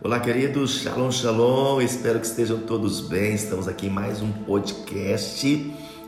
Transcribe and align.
Olá, 0.00 0.20
queridos, 0.20 0.82
shalom, 0.82 1.10
shalom, 1.10 1.80
espero 1.80 2.20
que 2.20 2.26
estejam 2.26 2.60
todos 2.60 3.00
bem. 3.00 3.34
Estamos 3.34 3.66
aqui 3.66 3.88
em 3.88 3.90
mais 3.90 4.22
um 4.22 4.30
podcast. 4.30 5.44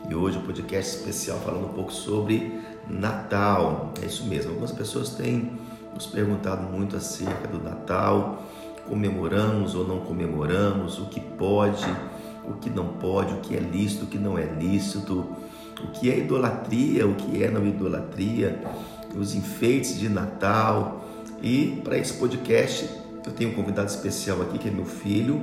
E 0.08 0.15
hoje 0.15 0.39
um 0.39 0.42
podcast 0.42 0.99
especial 0.99 1.41
falando 1.41 1.65
um 1.65 1.73
pouco 1.73 1.92
sobre 1.92 2.61
Natal. 2.89 3.92
É 4.00 4.07
isso 4.07 4.26
mesmo, 4.26 4.50
algumas 4.50 4.71
pessoas 4.71 5.11
têm 5.11 5.58
nos 5.92 6.07
perguntado 6.07 6.63
muito 6.71 6.97
acerca 6.97 7.49
do 7.49 7.61
Natal, 7.61 8.45
comemoramos 8.89 9.75
ou 9.75 9.84
não 9.84 9.98
comemoramos, 9.98 11.00
o 11.00 11.07
que 11.07 11.18
pode, 11.18 11.84
o 12.48 12.52
que 12.61 12.70
não 12.70 12.93
pode, 12.93 13.34
o 13.34 13.38
que 13.38 13.57
é 13.57 13.59
lícito, 13.59 14.04
o 14.04 14.07
que 14.07 14.18
não 14.18 14.38
é 14.38 14.45
lícito, 14.45 15.27
o 15.82 15.88
que 15.88 16.09
é 16.09 16.16
idolatria, 16.16 17.09
o 17.09 17.16
que 17.16 17.43
é 17.43 17.50
não 17.50 17.66
idolatria, 17.66 18.57
os 19.16 19.34
enfeites 19.34 19.98
de 19.98 20.09
Natal. 20.09 21.04
E 21.43 21.80
para 21.82 21.98
esse 21.98 22.12
podcast 22.12 22.88
eu 23.31 23.35
tenho 23.35 23.51
um 23.51 23.55
convidado 23.55 23.89
especial 23.89 24.43
aqui 24.43 24.59
que 24.59 24.68
é 24.68 24.71
meu 24.71 24.85
filho, 24.85 25.43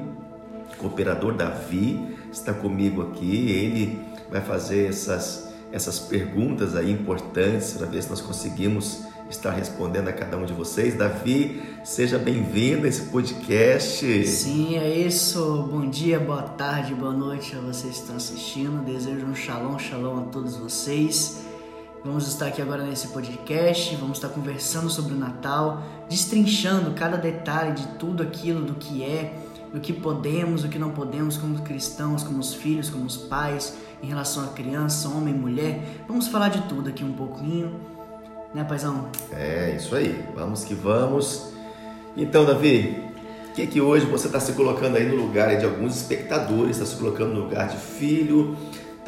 cooperador 0.78 1.34
Davi, 1.34 2.16
está 2.32 2.54
comigo 2.54 3.02
aqui. 3.02 3.50
Ele 3.50 4.00
vai 4.30 4.42
fazer 4.42 4.90
essas, 4.90 5.54
essas 5.72 5.98
perguntas 5.98 6.76
aí 6.76 6.92
importantes 6.92 7.74
para 7.74 7.88
ver 7.88 8.04
se 8.04 8.10
nós 8.10 8.22
conseguimos 8.22 9.06
estar 9.30 9.52
respondendo 9.52 10.10
a 10.10 10.14
cada 10.14 10.38
um 10.38 10.46
de 10.46 10.54
vocês. 10.54 10.96
Davi, 10.96 11.62
seja 11.84 12.18
bem-vindo 12.18 12.86
a 12.86 12.90
esse 12.90 13.04
podcast. 13.04 14.26
Sim, 14.26 14.78
é 14.78 15.00
isso. 15.00 15.68
Bom 15.72 15.90
dia, 15.90 16.20
boa 16.20 16.44
tarde, 16.44 16.94
boa 16.94 17.14
noite 17.14 17.56
a 17.56 17.60
vocês 17.60 17.96
que 17.96 18.02
estão 18.02 18.18
assistindo. 18.18 18.84
Desejo 18.84 19.26
um 19.26 19.36
shalom, 19.36 19.80
shalom 19.80 20.20
a 20.20 20.24
todos 20.24 20.58
vocês. 20.58 21.47
Vamos 22.06 22.28
estar 22.28 22.48
aqui 22.48 22.62
agora 22.62 22.84
nesse 22.84 23.08
podcast, 23.10 23.96
vamos 23.96 24.18
estar 24.18 24.30
conversando 24.30 24.90
sobre 24.90 25.14
o 25.14 25.18
Natal, 25.18 25.84
destrinchando 26.08 26.92
cada 26.92 27.18
detalhe 27.18 27.74
de 27.74 27.88
tudo 28.00 28.24
aquilo 28.24 28.62
do 28.62 28.76
que 28.76 29.04
é, 29.04 29.34
do 29.74 29.80
que 29.80 29.92
podemos, 29.92 30.64
do 30.64 30.70
que 30.70 30.80
não 30.80 30.92
podemos 30.92 31.38
como 31.38 31.62
cristãos, 31.64 32.24
como 32.24 32.40
os 32.40 32.54
filhos, 32.54 32.90
como 32.90 33.06
os 33.06 33.18
pais, 33.18 33.76
em 34.02 34.08
relação 34.08 34.44
a 34.44 34.48
criança, 34.48 35.10
homem, 35.10 35.34
mulher. 35.34 35.82
Vamos 36.08 36.28
falar 36.28 36.50
de 36.50 36.62
tudo 36.70 36.90
aqui 36.90 37.04
um 37.04 37.14
pouquinho, 37.14 37.80
né, 38.54 38.64
paizão? 38.64 39.10
É, 39.34 39.76
isso 39.76 39.96
aí. 39.96 40.24
Vamos 40.36 40.64
que 40.64 40.74
vamos. 40.74 41.52
Então, 42.16 42.46
Davi, 42.46 43.04
o 43.50 43.54
que, 43.54 43.68
que 43.68 43.82
hoje 43.82 44.06
você 44.06 44.28
está 44.28 44.40
se 44.40 44.54
colocando 44.54 44.98
aí 44.98 45.06
no 45.06 45.16
lugar 45.16 45.58
de 45.58 45.66
alguns 45.66 45.96
espectadores, 45.98 46.78
está 46.78 46.86
se 46.86 46.96
colocando 46.96 47.34
no 47.34 47.42
lugar 47.42 47.68
de 47.68 47.78
filho, 47.78 48.56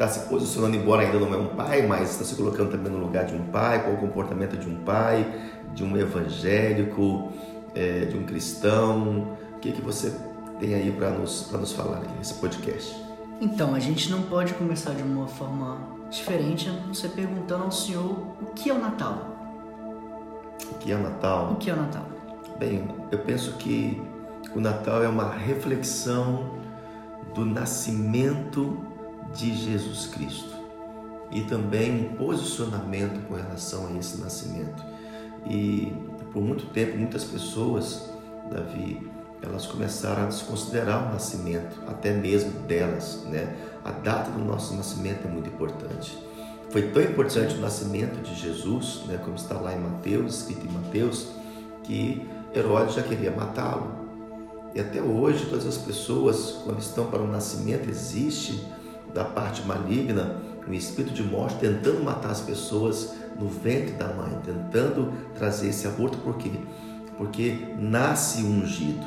está 0.00 0.08
se 0.08 0.20
posicionando, 0.30 0.74
embora 0.74 1.02
ainda 1.02 1.18
não 1.18 1.34
é 1.34 1.36
um 1.36 1.48
pai, 1.48 1.86
mas 1.86 2.12
está 2.12 2.24
se 2.24 2.34
colocando 2.34 2.70
também 2.70 2.90
no 2.90 2.98
lugar 2.98 3.26
de 3.26 3.34
um 3.34 3.44
pai, 3.48 3.82
qual 3.82 3.96
o 3.96 3.98
comportamento 3.98 4.56
de 4.56 4.66
um 4.66 4.76
pai, 4.76 5.26
de 5.74 5.84
um 5.84 5.94
evangélico, 5.94 7.30
é, 7.74 8.06
de 8.06 8.16
um 8.16 8.24
cristão. 8.24 9.36
O 9.56 9.58
que, 9.60 9.72
que 9.72 9.82
você 9.82 10.16
tem 10.58 10.74
aí 10.74 10.90
para 10.90 11.10
nos, 11.10 11.52
nos 11.52 11.72
falar 11.72 11.98
aqui 11.98 12.14
nesse 12.16 12.32
podcast? 12.34 12.96
Então, 13.42 13.74
a 13.74 13.78
gente 13.78 14.10
não 14.10 14.22
pode 14.22 14.54
começar 14.54 14.94
de 14.94 15.02
uma 15.02 15.28
forma 15.28 15.78
diferente, 16.10 16.70
você 16.88 17.06
perguntando 17.06 17.64
ao 17.64 17.70
Senhor 17.70 18.10
o 18.40 18.46
que 18.54 18.70
é 18.70 18.72
o 18.72 18.78
Natal. 18.78 19.36
O 20.72 20.74
que 20.78 20.92
é 20.92 20.96
o 20.96 21.02
Natal? 21.02 21.52
O 21.52 21.56
que 21.56 21.68
é 21.68 21.74
o 21.74 21.76
Natal? 21.76 22.06
Bem, 22.58 22.88
eu 23.12 23.18
penso 23.18 23.52
que 23.58 24.00
o 24.54 24.60
Natal 24.60 25.04
é 25.04 25.08
uma 25.08 25.30
reflexão 25.30 26.58
do 27.34 27.44
nascimento 27.44 28.89
de 29.34 29.54
Jesus 29.54 30.06
Cristo 30.06 30.54
e 31.30 31.42
também 31.42 32.06
um 32.06 32.16
posicionamento 32.16 33.26
com 33.28 33.34
relação 33.34 33.86
a 33.86 33.98
esse 33.98 34.20
nascimento. 34.20 34.82
E 35.46 35.92
por 36.32 36.42
muito 36.42 36.66
tempo, 36.66 36.96
muitas 36.96 37.24
pessoas, 37.24 38.10
Davi, 38.50 39.08
elas 39.42 39.66
começaram 39.66 40.24
a 40.24 40.26
desconsiderar 40.26 41.08
o 41.08 41.12
nascimento, 41.12 41.80
até 41.86 42.12
mesmo 42.12 42.52
delas, 42.60 43.24
né? 43.24 43.56
A 43.84 43.90
data 43.90 44.30
do 44.30 44.44
nosso 44.44 44.74
nascimento 44.74 45.26
é 45.26 45.30
muito 45.30 45.48
importante. 45.48 46.18
Foi 46.70 46.82
tão 46.82 47.02
importante 47.02 47.54
o 47.54 47.60
nascimento 47.60 48.22
de 48.22 48.34
Jesus, 48.34 49.02
né, 49.06 49.18
como 49.24 49.34
está 49.34 49.54
lá 49.54 49.74
em 49.74 49.80
Mateus, 49.80 50.40
escrito 50.40 50.66
em 50.66 50.70
Mateus, 50.70 51.28
que 51.82 52.28
Herodes 52.54 52.94
já 52.94 53.02
queria 53.02 53.32
matá-lo. 53.32 53.90
E 54.74 54.80
até 54.80 55.02
hoje, 55.02 55.46
todas 55.46 55.66
as 55.66 55.78
pessoas, 55.78 56.60
quando 56.64 56.78
estão 56.78 57.06
para 57.06 57.20
o 57.20 57.26
nascimento, 57.26 57.88
existe 57.88 58.64
da 59.14 59.24
parte 59.24 59.62
maligna, 59.62 60.36
um 60.68 60.72
espírito 60.72 61.14
de 61.14 61.22
morte 61.22 61.56
tentando 61.58 62.02
matar 62.02 62.30
as 62.30 62.40
pessoas 62.40 63.14
no 63.38 63.48
ventre 63.48 63.92
da 63.92 64.08
mãe, 64.08 64.38
tentando 64.44 65.12
trazer 65.34 65.68
esse 65.68 65.86
aborto, 65.86 66.18
por 66.18 66.36
quê? 66.36 66.50
Porque 67.16 67.74
nasce 67.78 68.42
um 68.42 68.60
ungido, 68.60 69.06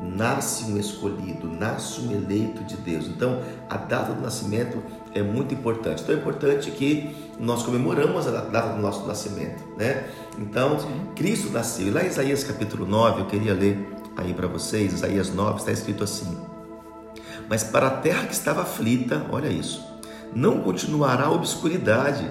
nasce 0.00 0.64
um 0.64 0.78
escolhido, 0.78 1.46
nasce 1.48 2.00
um 2.00 2.12
eleito 2.12 2.62
de 2.64 2.76
Deus. 2.76 3.06
Então, 3.06 3.40
a 3.68 3.76
data 3.76 4.12
do 4.12 4.20
nascimento 4.20 4.82
é 5.14 5.22
muito 5.22 5.54
importante. 5.54 6.02
Então, 6.02 6.14
é 6.14 6.18
importante 6.18 6.70
que 6.70 7.14
nós 7.38 7.62
comemoramos 7.62 8.26
a 8.26 8.30
data 8.30 8.74
do 8.74 8.80
nosso 8.80 9.06
nascimento, 9.06 9.62
né? 9.76 10.06
Então, 10.38 10.78
Cristo 11.14 11.50
nasceu. 11.50 11.88
E 11.88 11.90
lá 11.90 12.02
em 12.02 12.08
Isaías 12.08 12.44
capítulo 12.44 12.86
9, 12.86 13.20
eu 13.22 13.26
queria 13.26 13.54
ler 13.54 13.88
aí 14.16 14.34
para 14.34 14.46
vocês, 14.46 14.92
Isaías 14.92 15.32
9, 15.32 15.58
está 15.58 15.72
escrito 15.72 16.04
assim: 16.04 16.36
mas 17.52 17.62
para 17.62 17.88
a 17.88 17.90
terra 17.90 18.24
que 18.24 18.32
estava 18.32 18.62
aflita, 18.62 19.26
olha 19.30 19.48
isso, 19.48 19.86
não 20.34 20.60
continuará 20.60 21.24
a 21.24 21.30
obscuridade. 21.30 22.24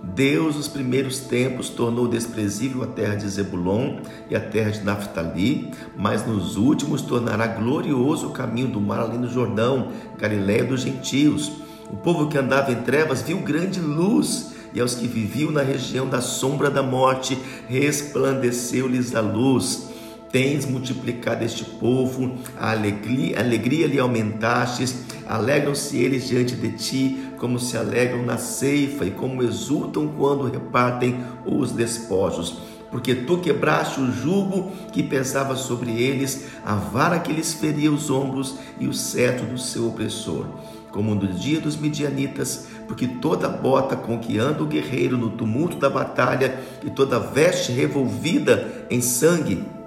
Deus, 0.00 0.54
nos 0.54 0.68
primeiros 0.68 1.18
tempos, 1.18 1.70
tornou 1.70 2.06
desprezível 2.06 2.84
a 2.84 2.86
terra 2.86 3.16
de 3.16 3.28
Zebulon 3.28 3.96
e 4.30 4.36
a 4.36 4.40
terra 4.40 4.70
de 4.70 4.84
Naphtali, 4.84 5.72
mas 5.96 6.24
nos 6.24 6.56
últimos 6.56 7.02
tornará 7.02 7.48
glorioso 7.48 8.28
o 8.28 8.32
caminho 8.32 8.68
do 8.68 8.80
mar 8.80 9.00
além 9.00 9.20
do 9.20 9.28
Jordão, 9.28 9.88
Galiléia 10.16 10.62
dos 10.62 10.82
gentios. 10.82 11.50
O 11.90 11.96
povo 11.96 12.28
que 12.28 12.38
andava 12.38 12.70
em 12.70 12.82
trevas 12.82 13.22
viu 13.22 13.38
grande 13.38 13.80
luz, 13.80 14.52
e 14.72 14.80
aos 14.80 14.94
que 14.94 15.08
viviam 15.08 15.50
na 15.50 15.62
região 15.62 16.08
da 16.08 16.20
sombra 16.20 16.70
da 16.70 16.80
morte 16.80 17.36
resplandeceu-lhes 17.68 19.16
a 19.16 19.20
luz 19.20 19.89
tens 20.32 20.64
multiplicado 20.64 21.44
este 21.44 21.64
povo, 21.64 22.36
a 22.58 22.70
alegria, 22.70 23.38
a 23.38 23.40
alegria 23.40 23.86
lhe 23.86 23.98
aumentastes, 23.98 25.04
alegram-se 25.28 25.96
eles 25.96 26.28
diante 26.28 26.54
de 26.54 26.70
ti, 26.70 27.22
como 27.36 27.58
se 27.58 27.76
alegram 27.76 28.22
na 28.24 28.38
ceifa 28.38 29.04
e 29.04 29.10
como 29.10 29.42
exultam 29.42 30.08
quando 30.16 30.44
repartem 30.44 31.24
os 31.44 31.72
despojos. 31.72 32.58
Porque 32.90 33.14
tu 33.14 33.38
quebraste 33.38 34.00
o 34.00 34.12
jugo 34.12 34.72
que 34.92 35.02
pesava 35.02 35.54
sobre 35.56 35.92
eles, 35.92 36.46
a 36.64 36.74
vara 36.74 37.20
que 37.20 37.32
lhes 37.32 37.54
feria 37.54 37.90
os 37.90 38.10
ombros 38.10 38.56
e 38.78 38.86
o 38.86 38.94
cetro 38.94 39.46
do 39.46 39.58
seu 39.58 39.88
opressor. 39.88 40.46
Como 40.90 41.14
no 41.14 41.28
dia 41.28 41.60
dos 41.60 41.76
midianitas, 41.76 42.66
porque 42.88 43.06
toda 43.06 43.48
bota 43.48 43.94
com 43.94 44.18
que 44.18 44.38
anda 44.38 44.64
o 44.64 44.66
guerreiro 44.66 45.16
no 45.16 45.30
tumulto 45.30 45.76
da 45.76 45.88
batalha 45.88 46.58
e 46.84 46.90
toda 46.90 47.20
veste 47.20 47.70
revolvida 47.70 48.86
em 48.90 49.00
sangue 49.00 49.79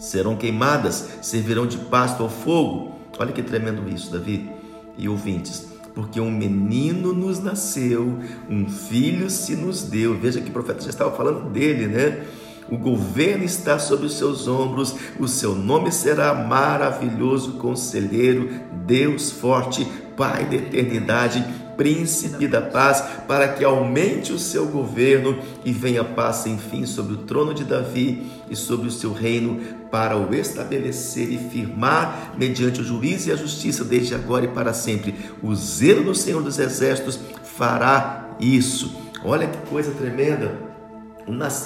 serão 0.00 0.34
queimadas, 0.34 1.10
servirão 1.20 1.66
de 1.66 1.76
pasto 1.76 2.22
ao 2.22 2.30
fogo. 2.30 2.98
Olha 3.18 3.32
que 3.32 3.42
tremendo 3.42 3.86
isso, 3.88 4.10
Davi 4.10 4.50
e 4.96 5.08
ouvintes. 5.08 5.68
Porque 5.94 6.20
um 6.20 6.30
menino 6.30 7.12
nos 7.12 7.38
nasceu, 7.38 8.18
um 8.48 8.66
filho 8.68 9.28
se 9.28 9.54
nos 9.54 9.82
deu. 9.82 10.18
Veja 10.18 10.40
que 10.40 10.48
o 10.48 10.52
profeta 10.52 10.80
já 10.80 10.90
estava 10.90 11.14
falando 11.14 11.50
dele, 11.50 11.86
né? 11.86 12.24
O 12.70 12.78
governo 12.78 13.44
está 13.44 13.78
sobre 13.78 14.06
os 14.06 14.16
seus 14.16 14.46
ombros, 14.46 14.94
o 15.18 15.26
seu 15.26 15.54
nome 15.54 15.90
será 15.90 16.32
maravilhoso 16.32 17.54
conselheiro, 17.54 18.48
Deus 18.86 19.30
forte, 19.30 19.86
Pai 20.16 20.44
da 20.44 20.56
eternidade, 20.56 21.44
príncipe 21.80 22.46
da 22.46 22.60
paz, 22.60 23.02
para 23.26 23.48
que 23.48 23.64
aumente 23.64 24.34
o 24.34 24.38
seu 24.38 24.66
governo 24.66 25.38
e 25.64 25.72
venha 25.72 26.04
paz 26.04 26.36
sem 26.36 26.58
fim 26.58 26.84
sobre 26.84 27.14
o 27.14 27.16
trono 27.16 27.54
de 27.54 27.64
Davi 27.64 28.30
e 28.50 28.54
sobre 28.54 28.86
o 28.86 28.90
seu 28.90 29.14
reino, 29.14 29.62
para 29.90 30.14
o 30.14 30.34
estabelecer 30.34 31.32
e 31.32 31.38
firmar 31.38 32.34
mediante 32.36 32.82
o 32.82 32.84
juízo 32.84 33.30
e 33.30 33.32
a 33.32 33.36
justiça 33.36 33.82
desde 33.82 34.14
agora 34.14 34.44
e 34.44 34.48
para 34.48 34.74
sempre. 34.74 35.14
O 35.42 35.54
zelo 35.54 36.04
do 36.04 36.14
Senhor 36.14 36.42
dos 36.42 36.58
Exércitos 36.58 37.18
fará 37.42 38.28
isso. 38.38 38.94
Olha 39.24 39.46
que 39.46 39.70
coisa 39.70 39.90
tremenda 39.92 40.68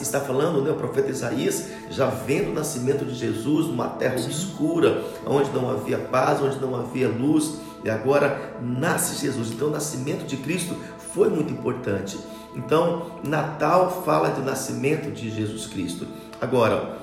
está 0.00 0.20
falando, 0.20 0.62
né, 0.62 0.70
o 0.70 0.74
profeta 0.74 1.10
Isaías, 1.10 1.70
já 1.90 2.06
vendo 2.06 2.50
o 2.50 2.54
nascimento 2.54 3.04
de 3.04 3.14
Jesus 3.14 3.66
numa 3.66 3.88
terra 3.88 4.14
obscura, 4.14 5.02
onde 5.26 5.50
não 5.50 5.70
havia 5.70 5.98
paz, 5.98 6.40
onde 6.40 6.60
não 6.60 6.76
havia 6.76 7.08
luz, 7.08 7.54
e 7.84 7.90
agora 7.90 8.56
nasce 8.62 9.20
Jesus. 9.20 9.52
Então, 9.52 9.68
o 9.68 9.70
nascimento 9.70 10.24
de 10.24 10.38
Cristo 10.38 10.74
foi 11.12 11.28
muito 11.28 11.52
importante. 11.52 12.18
Então, 12.56 13.20
Natal 13.22 14.02
fala 14.04 14.30
do 14.30 14.42
nascimento 14.42 15.10
de 15.10 15.30
Jesus 15.30 15.66
Cristo. 15.66 16.06
Agora, 16.40 16.96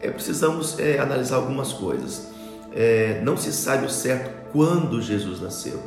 é, 0.00 0.10
precisamos 0.10 0.78
é, 0.78 0.98
analisar 0.98 1.36
algumas 1.36 1.72
coisas. 1.72 2.28
É, 2.72 3.20
não 3.24 3.36
se 3.36 3.52
sabe 3.52 3.86
o 3.86 3.90
certo 3.90 4.30
quando 4.52 5.02
Jesus 5.02 5.40
nasceu, 5.40 5.80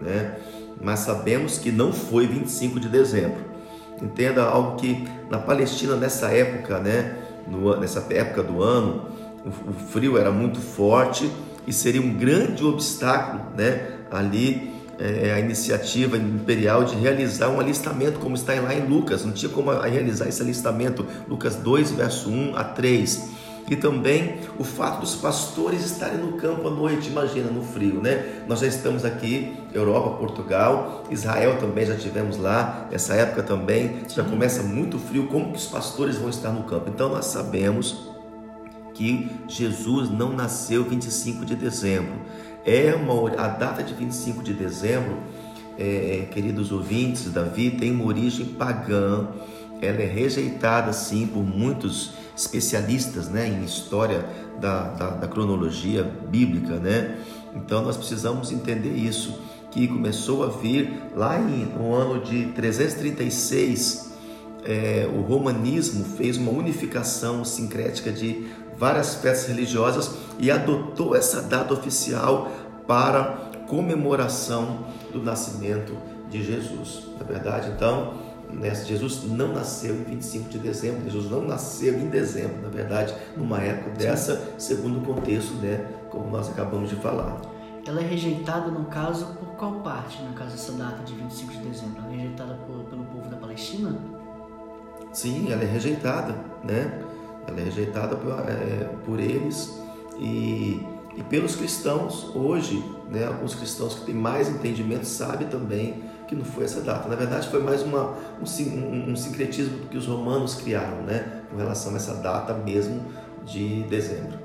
né? 0.00 0.36
mas 0.80 1.00
sabemos 1.00 1.58
que 1.58 1.70
não 1.70 1.92
foi 1.92 2.26
25 2.26 2.80
de 2.80 2.88
dezembro. 2.88 3.44
Entenda 4.02 4.44
algo 4.44 4.76
que 4.76 5.06
na 5.30 5.38
Palestina, 5.38 5.96
nessa 5.96 6.28
época, 6.28 6.78
né? 6.78 7.16
No, 7.46 7.76
nessa 7.78 8.04
época 8.10 8.42
do 8.42 8.62
ano, 8.62 9.06
o, 9.44 9.70
o 9.70 9.72
frio 9.72 10.18
era 10.18 10.30
muito 10.30 10.60
forte 10.60 11.30
e 11.66 11.72
seria 11.72 12.00
um 12.00 12.14
grande 12.14 12.64
obstáculo, 12.64 13.42
né? 13.56 13.96
Ali 14.10 14.72
é, 14.98 15.32
a 15.32 15.40
iniciativa 15.40 16.16
imperial 16.16 16.84
de 16.84 16.94
realizar 16.96 17.48
um 17.48 17.60
alistamento, 17.60 18.18
como 18.18 18.34
está 18.34 18.54
lá 18.60 18.74
em 18.74 18.86
Lucas, 18.86 19.24
não 19.24 19.32
tinha 19.32 19.50
como 19.50 19.70
realizar 19.70 20.28
esse 20.28 20.40
alistamento, 20.42 21.06
Lucas 21.28 21.56
2, 21.56 21.92
verso 21.92 22.30
1 22.30 22.56
a 22.56 22.64
3. 22.64 23.36
E 23.68 23.74
também 23.74 24.38
o 24.58 24.64
fato 24.64 25.00
dos 25.00 25.16
pastores 25.16 25.84
estarem 25.84 26.18
no 26.18 26.34
campo 26.34 26.68
à 26.68 26.70
noite, 26.70 27.08
imagina, 27.08 27.50
no 27.50 27.62
frio, 27.62 28.00
né? 28.00 28.44
Nós 28.46 28.60
já 28.60 28.68
estamos 28.68 29.04
aqui, 29.04 29.56
Europa, 29.74 30.10
Portugal, 30.18 31.04
Israel 31.10 31.58
também 31.58 31.84
já 31.84 31.96
tivemos 31.96 32.36
lá, 32.36 32.88
essa 32.92 33.14
época 33.14 33.42
também 33.42 34.02
já 34.08 34.22
começa 34.22 34.62
muito 34.62 35.00
frio, 35.00 35.26
como 35.26 35.50
que 35.50 35.58
os 35.58 35.66
pastores 35.66 36.16
vão 36.16 36.30
estar 36.30 36.50
no 36.50 36.62
campo? 36.62 36.88
Então 36.88 37.08
nós 37.08 37.26
sabemos 37.26 38.15
que 38.96 39.28
Jesus 39.46 40.10
não 40.10 40.32
nasceu 40.32 40.84
25 40.84 41.44
de 41.44 41.54
dezembro. 41.54 42.14
É 42.64 42.94
uma, 42.94 43.30
a 43.40 43.48
data 43.48 43.82
de 43.82 43.94
25 43.94 44.42
de 44.42 44.54
dezembro, 44.54 45.18
é, 45.78 46.26
queridos 46.32 46.72
ouvintes, 46.72 47.30
Davi 47.30 47.70
tem 47.70 47.92
uma 47.92 48.04
origem 48.04 48.46
pagã. 48.46 49.28
Ela 49.80 50.00
é 50.00 50.06
rejeitada, 50.06 50.92
sim, 50.92 51.26
por 51.26 51.44
muitos 51.44 52.14
especialistas 52.34 53.28
né, 53.28 53.46
em 53.46 53.64
história 53.64 54.26
da, 54.58 54.88
da, 54.94 55.10
da 55.10 55.28
cronologia 55.28 56.02
bíblica. 56.02 56.76
Né? 56.76 57.18
Então 57.54 57.82
nós 57.82 57.96
precisamos 57.96 58.50
entender 58.50 58.94
isso, 58.94 59.38
que 59.70 59.86
começou 59.86 60.42
a 60.42 60.48
vir 60.48 60.90
lá 61.14 61.38
em, 61.38 61.66
no 61.66 61.92
ano 61.92 62.24
de 62.24 62.46
336, 62.46 64.06
é, 64.64 65.08
o 65.14 65.20
romanismo 65.20 66.04
fez 66.16 66.36
uma 66.36 66.50
unificação 66.50 67.44
sincrética 67.44 68.10
de 68.10 68.46
várias 68.78 69.16
festas 69.16 69.48
religiosas 69.48 70.10
e 70.38 70.50
adotou 70.50 71.16
essa 71.16 71.42
data 71.42 71.72
oficial 71.72 72.50
para 72.86 73.46
comemoração 73.66 74.86
do 75.12 75.22
nascimento 75.22 75.96
de 76.30 76.42
Jesus. 76.42 77.08
Na 77.18 77.24
verdade, 77.24 77.70
então, 77.74 78.14
Jesus 78.84 79.24
não 79.24 79.48
nasceu 79.48 79.94
em 79.94 80.04
25 80.04 80.50
de 80.50 80.58
dezembro, 80.58 81.10
Jesus 81.10 81.30
não 81.30 81.42
nasceu 81.42 81.94
em 81.94 82.08
dezembro, 82.08 82.62
na 82.62 82.68
verdade, 82.68 83.14
numa 83.36 83.60
época 83.60 83.90
dessa, 83.96 84.50
segundo 84.58 84.98
o 84.98 85.02
contexto, 85.02 85.54
né, 85.54 85.84
como 86.10 86.30
nós 86.30 86.48
acabamos 86.48 86.90
de 86.90 86.96
falar. 86.96 87.40
Ela 87.86 88.00
é 88.00 88.04
rejeitada, 88.04 88.68
no 88.68 88.84
caso, 88.86 89.26
por 89.34 89.48
qual 89.56 89.74
parte, 89.80 90.20
no 90.22 90.32
caso, 90.32 90.54
essa 90.54 90.72
data 90.72 91.02
de 91.04 91.14
25 91.14 91.52
de 91.52 91.58
dezembro? 91.58 92.02
Ela 92.02 92.12
é 92.12 92.16
rejeitada 92.16 92.54
por, 92.66 92.84
pelo 92.84 93.04
povo 93.04 93.28
da 93.28 93.36
Palestina? 93.36 93.96
Sim, 95.12 95.52
ela 95.52 95.62
é 95.62 95.66
rejeitada, 95.66 96.34
né? 96.64 97.00
Ela 97.46 97.60
é 97.60 97.64
rejeitada 97.64 98.16
por, 98.16 98.32
é, 98.32 98.90
por 99.04 99.20
eles 99.20 99.80
e, 100.18 100.84
e, 101.16 101.22
pelos 101.28 101.56
cristãos 101.56 102.34
hoje, 102.34 102.84
né, 103.10 103.26
alguns 103.26 103.54
cristãos 103.54 103.94
que 103.94 104.06
têm 104.06 104.14
mais 104.14 104.48
entendimento 104.48 105.04
sabem 105.04 105.48
também 105.48 106.02
que 106.26 106.34
não 106.34 106.44
foi 106.44 106.64
essa 106.64 106.80
data. 106.80 107.08
Na 107.08 107.14
verdade, 107.14 107.48
foi 107.48 107.62
mais 107.62 107.82
uma, 107.82 108.14
um, 108.40 109.12
um, 109.12 109.16
sincretismo 109.16 109.86
que 109.88 109.96
os 109.96 110.06
romanos 110.06 110.56
criaram, 110.56 111.02
né, 111.02 111.42
com 111.50 111.56
relação 111.56 111.92
a 111.92 111.96
essa 111.96 112.14
data 112.16 112.52
mesmo 112.54 113.00
de 113.44 113.84
dezembro. 113.84 114.38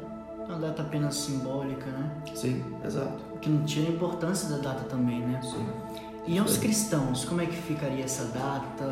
Uma 0.45 0.59
data 0.59 0.81
apenas 0.83 1.15
simbólica, 1.15 1.85
né? 1.87 2.11
Sim, 2.35 2.63
exato. 2.85 3.17
Que 3.39 3.49
não 3.49 3.63
tira 3.63 3.89
a 3.89 3.93
importância 3.93 4.49
da 4.49 4.57
data 4.57 4.83
também, 4.83 5.21
né? 5.21 5.39
Sim. 5.41 5.65
E 6.27 6.37
aos 6.37 6.57
cristãos, 6.57 7.25
como 7.25 7.41
é 7.41 7.45
que 7.45 7.55
ficaria 7.55 8.03
essa 8.03 8.25
data, 8.25 8.85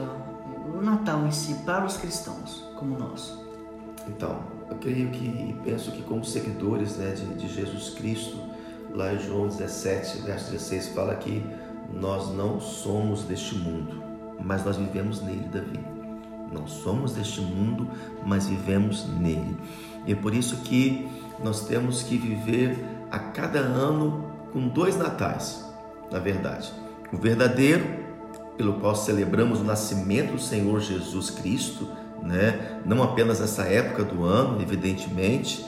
o 0.73 0.81
Natal 0.81 1.25
em 1.27 1.31
si, 1.31 1.53
para 1.65 1.85
os 1.85 1.97
cristãos, 1.97 2.63
como 2.75 2.97
nós? 2.97 3.48
Então, 4.09 4.39
eu 4.69 4.75
creio 4.77 5.09
que 5.09 5.25
e 5.25 5.55
penso 5.63 5.91
que 5.91 6.01
como 6.01 6.23
seguidores 6.25 6.97
né, 6.97 7.11
de, 7.11 7.25
de 7.35 7.47
Jesus 7.47 7.91
Cristo, 7.91 8.37
lá 8.93 9.13
em 9.13 9.19
João 9.19 9.47
17, 9.47 10.23
verso 10.23 10.51
16, 10.51 10.89
fala 10.89 11.15
que 11.15 11.43
nós 11.93 12.33
não 12.33 12.59
somos 12.59 13.23
deste 13.23 13.55
mundo, 13.55 14.03
mas 14.43 14.65
nós 14.65 14.77
vivemos 14.77 15.21
nele, 15.21 15.47
Davi. 15.51 15.79
Não 16.51 16.67
somos 16.67 17.13
deste 17.13 17.41
mundo, 17.41 17.87
mas 18.25 18.47
vivemos 18.47 19.07
nele. 19.07 19.55
E 20.07 20.13
é 20.13 20.15
por 20.15 20.33
isso 20.33 20.57
que 20.57 21.07
nós 21.43 21.67
temos 21.67 22.01
que 22.03 22.17
viver 22.17 22.77
a 23.11 23.19
cada 23.19 23.59
ano 23.59 24.31
com 24.51 24.67
dois 24.67 24.97
natais, 24.97 25.63
na 26.11 26.17
verdade. 26.17 26.71
O 27.13 27.17
verdadeiro, 27.17 27.85
pelo 28.57 28.73
qual 28.79 28.95
celebramos 28.95 29.61
o 29.61 29.63
nascimento 29.63 30.33
do 30.33 30.41
Senhor 30.41 30.79
Jesus 30.79 31.29
Cristo, 31.29 31.87
né? 32.23 32.79
não 32.85 33.01
apenas 33.03 33.39
nessa 33.39 33.63
época 33.63 34.03
do 34.03 34.23
ano, 34.23 34.61
evidentemente, 34.61 35.65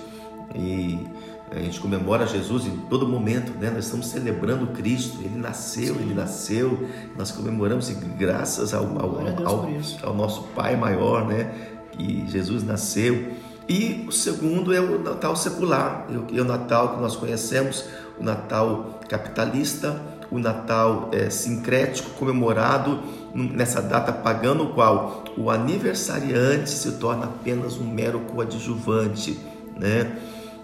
e 0.56 1.08
a 1.52 1.60
gente 1.60 1.82
comemora 1.82 2.26
Jesus 2.26 2.66
em 2.66 2.78
todo 2.90 3.06
momento, 3.06 3.52
né? 3.60 3.70
Nós 3.70 3.84
estamos 3.84 4.08
celebrando 4.08 4.68
Cristo, 4.68 5.18
Ele 5.22 5.38
nasceu, 5.38 5.96
Sim. 5.96 6.02
Ele 6.02 6.14
nasceu, 6.14 6.88
nós 7.18 7.30
comemoramos 7.32 7.90
e 7.90 7.94
graças 7.94 8.74
ao, 8.74 8.86
ao, 8.98 9.20
ao, 9.46 9.70
ao, 10.04 10.14
nosso 10.14 10.44
Pai 10.56 10.78
maior, 10.78 11.28
né? 11.28 11.54
Que 11.92 12.26
Jesus 12.28 12.64
nasceu. 12.64 13.34
E 13.68 14.06
o 14.08 14.12
segundo 14.14 14.74
é 14.74 14.80
o 14.80 15.04
Natal 15.04 15.36
secular, 15.36 16.08
é 16.34 16.42
o 16.42 16.46
Natal 16.46 16.96
que 16.96 17.02
nós 17.02 17.18
conhecemos, 17.18 17.86
o 18.18 18.24
Natal 18.24 19.02
capitalista, 19.10 20.02
o 20.32 20.40
Natal 20.40 21.10
é, 21.12 21.30
sincrético, 21.30 22.12
comemorado 22.12 23.02
nessa 23.36 23.82
data 23.82 24.14
pagã, 24.14 24.54
no 24.54 24.74
qual 24.74 25.21
o 25.38 25.50
aniversariante 25.50 26.70
se 26.70 26.94
torna 26.94 27.26
apenas 27.26 27.78
um 27.78 27.86
mero 27.86 28.20
coadjuvante, 28.22 29.40
né? 29.78 30.18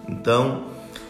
Então, 0.07 0.65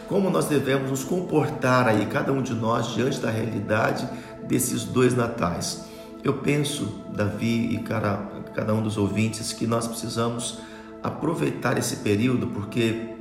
como 0.08 0.30
nós 0.30 0.46
devemos 0.46 0.90
nos 0.90 1.04
comportar 1.04 1.86
aí, 1.86 2.06
cada 2.06 2.32
um 2.32 2.42
de 2.42 2.54
nós, 2.54 2.94
diante 2.94 3.20
da 3.20 3.30
realidade 3.30 4.08
desses 4.46 4.84
dois 4.84 5.14
natais? 5.14 5.84
Eu 6.24 6.34
penso, 6.34 7.02
Davi 7.14 7.74
e 7.74 7.78
cada, 7.78 8.16
cada 8.54 8.74
um 8.74 8.82
dos 8.82 8.96
ouvintes, 8.96 9.52
que 9.52 9.66
nós 9.66 9.86
precisamos 9.86 10.60
aproveitar 11.02 11.78
esse 11.78 11.96
período, 11.96 12.48
porque 12.48 13.14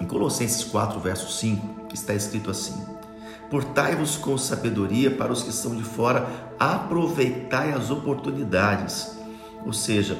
em 0.00 0.04
Colossenses 0.04 0.64
4, 0.64 1.00
verso 1.00 1.32
5, 1.32 1.86
está 1.94 2.12
escrito 2.12 2.50
assim: 2.50 2.74
Portai-vos 3.50 4.16
com 4.16 4.36
sabedoria 4.36 5.10
para 5.10 5.32
os 5.32 5.42
que 5.42 5.50
estão 5.50 5.74
de 5.74 5.84
fora, 5.84 6.26
aproveitai 6.58 7.72
as 7.72 7.90
oportunidades. 7.90 9.16
Ou 9.66 9.72
seja, 9.72 10.16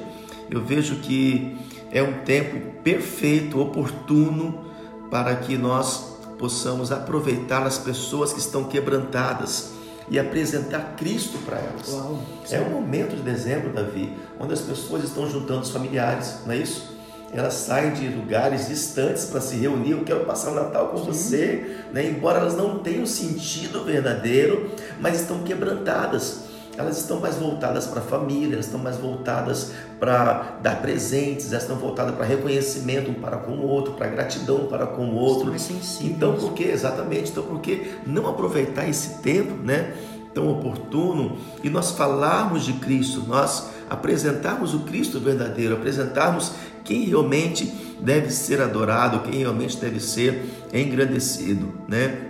eu 0.50 0.60
vejo 0.62 0.96
que 0.96 1.56
é 1.90 2.02
um 2.02 2.24
tempo 2.24 2.82
perfeito, 2.82 3.60
oportuno, 3.60 4.66
para 5.10 5.36
que 5.36 5.56
nós 5.56 6.16
possamos 6.38 6.92
aproveitar 6.92 7.62
as 7.62 7.78
pessoas 7.78 8.32
que 8.32 8.40
estão 8.40 8.64
quebrantadas 8.64 9.70
e 10.10 10.18
apresentar 10.18 10.96
Cristo 10.96 11.38
para 11.38 11.58
elas. 11.58 11.88
Uau, 11.88 12.20
é 12.50 12.60
um 12.60 12.70
momento 12.70 13.16
de 13.16 13.22
dezembro, 13.22 13.72
Davi, 13.72 14.12
onde 14.38 14.52
as 14.52 14.60
pessoas 14.60 15.04
estão 15.04 15.30
juntando 15.30 15.62
os 15.62 15.70
familiares, 15.70 16.40
não 16.44 16.52
é 16.52 16.58
isso? 16.58 16.96
elas 17.32 17.54
saem 17.54 17.92
de 17.92 18.08
lugares 18.08 18.68
distantes 18.68 19.26
para 19.26 19.40
se 19.40 19.56
reunir. 19.56 19.92
Eu 19.92 20.04
quero 20.04 20.24
passar 20.24 20.52
o 20.52 20.54
Natal 20.54 20.88
com 20.88 20.98
Sim. 20.98 21.04
você, 21.04 21.76
né? 21.92 22.08
embora 22.08 22.38
elas 22.38 22.56
não 22.56 22.78
tenham 22.78 23.04
sentido 23.04 23.84
verdadeiro, 23.84 24.70
mas 25.00 25.20
estão 25.20 25.42
quebrantadas. 25.42 26.45
Elas 26.76 26.98
estão 26.98 27.20
mais 27.20 27.36
voltadas 27.36 27.86
para 27.86 28.00
a 28.00 28.04
família, 28.04 28.54
elas 28.54 28.66
estão 28.66 28.80
mais 28.80 28.96
voltadas 28.96 29.72
para 29.98 30.58
dar 30.62 30.80
presentes, 30.80 31.50
elas 31.50 31.62
estão 31.62 31.76
voltadas 31.76 32.14
para 32.14 32.24
reconhecimento 32.24 33.10
um 33.10 33.14
para 33.14 33.38
com 33.38 33.52
o 33.52 33.66
outro, 33.66 33.94
para 33.94 34.06
gratidão 34.08 34.56
um 34.56 34.66
para 34.66 34.86
com 34.86 35.06
o 35.06 35.14
outro. 35.14 35.54
Então, 36.02 36.34
por 36.34 36.52
que 36.52 36.64
exatamente? 36.64 37.30
Então, 37.30 37.44
por 37.44 37.60
que 37.60 37.94
não 38.06 38.26
aproveitar 38.26 38.88
esse 38.88 39.22
tempo, 39.22 39.54
né? 39.62 39.94
tão 40.36 40.50
oportuno 40.50 41.38
e 41.64 41.70
nós 41.70 41.92
falarmos 41.92 42.66
de 42.66 42.74
Cristo, 42.74 43.24
nós 43.26 43.70
apresentarmos 43.88 44.74
o 44.74 44.80
Cristo 44.80 45.18
verdadeiro, 45.18 45.74
apresentarmos 45.74 46.52
quem 46.84 47.04
realmente 47.04 47.72
deve 47.98 48.30
ser 48.30 48.60
adorado, 48.60 49.20
quem 49.20 49.38
realmente 49.40 49.78
deve 49.78 49.98
ser 49.98 50.44
engrandecido, 50.74 51.72
né? 51.88 52.28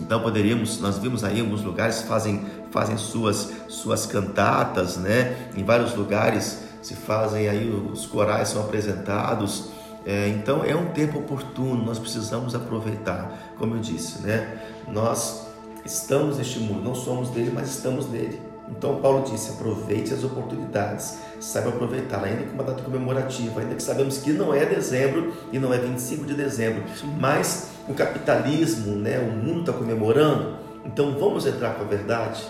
Então 0.00 0.20
poderíamos, 0.22 0.80
nós 0.80 0.96
vimos 0.96 1.22
aí 1.22 1.40
alguns 1.40 1.62
lugares 1.62 2.00
fazem 2.02 2.42
fazem 2.72 2.96
suas 2.96 3.52
suas 3.68 4.06
cantatas, 4.06 4.96
né? 4.96 5.50
Em 5.54 5.62
vários 5.62 5.94
lugares 5.94 6.62
se 6.82 6.94
fazem 6.94 7.48
aí 7.48 7.68
os 7.70 8.06
corais 8.06 8.48
são 8.48 8.62
apresentados. 8.62 9.70
É, 10.04 10.28
então 10.28 10.64
é 10.64 10.74
um 10.74 10.86
tempo 10.86 11.20
oportuno, 11.20 11.84
nós 11.84 11.98
precisamos 11.98 12.56
aproveitar, 12.56 13.54
como 13.56 13.76
eu 13.76 13.80
disse, 13.80 14.20
né? 14.22 14.60
Nós 14.88 15.46
estamos 15.84 16.38
neste 16.38 16.58
mundo, 16.58 16.82
não 16.82 16.94
somos 16.94 17.30
dele, 17.30 17.52
mas 17.54 17.68
estamos 17.68 18.08
nele. 18.10 18.40
Então 18.68 19.00
Paulo 19.00 19.24
disse: 19.30 19.52
aproveite 19.52 20.12
as 20.12 20.24
oportunidades, 20.24 21.18
saiba 21.40 21.68
aproveitar, 21.68 22.24
ainda 22.24 22.44
com 22.44 22.54
uma 22.54 22.64
data 22.64 22.82
comemorativa, 22.82 23.60
ainda 23.60 23.74
que 23.74 23.82
sabemos 23.82 24.18
que 24.18 24.32
não 24.32 24.52
é 24.52 24.64
dezembro 24.64 25.32
e 25.52 25.58
não 25.58 25.72
é 25.72 25.78
25 25.78 26.24
de 26.24 26.34
dezembro, 26.34 26.82
mas 27.20 27.68
o 27.88 27.94
capitalismo, 27.94 28.96
né, 28.96 29.18
o 29.18 29.30
mundo 29.36 29.60
está 29.60 29.72
comemorando, 29.72 30.56
então 30.84 31.16
vamos 31.18 31.46
entrar 31.46 31.74
com 31.74 31.82
a 31.82 31.86
verdade. 31.86 32.42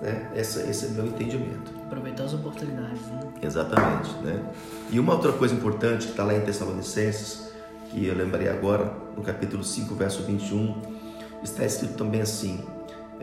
Né? 0.00 0.30
Esse, 0.34 0.60
esse 0.68 0.86
é 0.86 0.88
o 0.88 0.92
meu 0.92 1.06
entendimento. 1.06 1.72
Aproveitar 1.86 2.24
as 2.24 2.34
oportunidades. 2.34 3.02
Né? 3.06 3.20
Exatamente. 3.42 4.10
Né? 4.22 4.42
E 4.90 4.98
uma 4.98 5.14
outra 5.14 5.32
coisa 5.32 5.54
importante 5.54 6.06
que 6.06 6.12
está 6.12 6.24
lá 6.24 6.34
em 6.34 6.40
Tessalonicenses, 6.40 7.50
que 7.90 8.06
eu 8.06 8.14
lembrei 8.14 8.48
agora, 8.48 8.92
no 9.16 9.22
capítulo 9.22 9.62
5, 9.62 9.94
verso 9.94 10.22
21, 10.22 10.74
está 11.42 11.64
escrito 11.64 11.94
também 11.94 12.20
assim: 12.20 12.64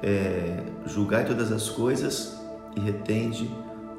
é, 0.04 0.62
julgai 0.86 1.26
todas 1.26 1.52
as 1.52 1.70
coisas 1.70 2.38
e 2.76 2.80
retende 2.80 3.50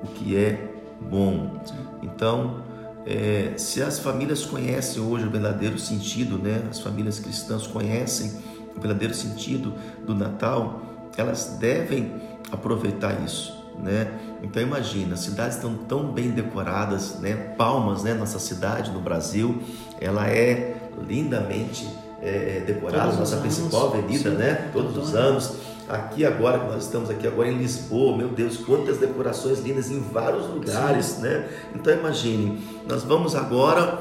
o 0.03 0.07
que 0.07 0.37
é 0.37 0.73
bom. 1.01 1.61
Então, 2.03 2.63
é, 3.07 3.55
se 3.57 3.83
as 3.83 3.99
famílias 3.99 4.45
conhecem 4.45 5.03
hoje 5.03 5.27
o 5.27 5.31
verdadeiro 5.31 5.79
sentido, 5.79 6.39
né? 6.39 6.63
As 6.71 6.79
famílias 6.79 7.19
cristãs 7.19 7.67
conhecem 7.67 8.33
o 8.77 8.81
verdadeiro 8.81 9.15
sentido 9.15 9.75
do 10.07 10.15
Natal, 10.15 10.83
elas 11.17 11.57
devem 11.59 12.28
aproveitar 12.51 13.21
isso, 13.25 13.55
né? 13.79 14.11
Então 14.43 14.63
imagina, 14.63 15.15
as 15.15 15.21
cidades 15.21 15.57
estão 15.57 15.75
tão 15.75 16.13
bem 16.13 16.31
decoradas, 16.31 17.19
né? 17.21 17.35
Palmas, 17.57 18.03
né? 18.03 18.15
Nossa 18.15 18.39
cidade 18.39 18.91
no 18.91 19.01
Brasil, 19.01 19.63
ela 20.01 20.29
é 20.29 20.77
lindamente 21.07 21.89
é, 22.23 22.63
decorada, 22.67 23.05
Todos 23.05 23.19
nossa 23.19 23.37
principal 23.39 23.89
avenida, 23.89 24.31
sim, 24.31 24.37
né? 24.37 24.71
Todos 24.73 24.97
os 24.97 25.15
anos 25.15 25.55
aqui 25.89 26.25
agora, 26.25 26.59
que 26.59 26.67
nós 26.67 26.85
estamos 26.85 27.09
aqui 27.09 27.27
agora 27.27 27.49
em 27.49 27.57
Lisboa, 27.57 28.17
meu 28.17 28.29
Deus, 28.29 28.59
quantas 28.59 28.99
decorações 28.99 29.61
lindas 29.61 29.91
em 29.91 30.01
vários 30.01 30.47
lugares, 30.47 31.07
Sim. 31.07 31.23
né? 31.23 31.49
Então 31.75 31.93
imagine, 31.93 32.63
nós 32.87 33.03
vamos 33.05 33.35
agora 33.35 33.99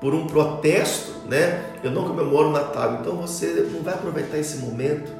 por 0.00 0.14
um 0.14 0.26
protesto, 0.26 1.12
né? 1.28 1.64
Eu 1.82 1.90
não 1.90 2.04
comemoro 2.04 2.48
o 2.48 2.52
Natal, 2.52 2.98
então 3.00 3.16
você 3.16 3.68
não 3.72 3.82
vai 3.82 3.94
aproveitar 3.94 4.36
esse 4.36 4.58
momento, 4.58 5.10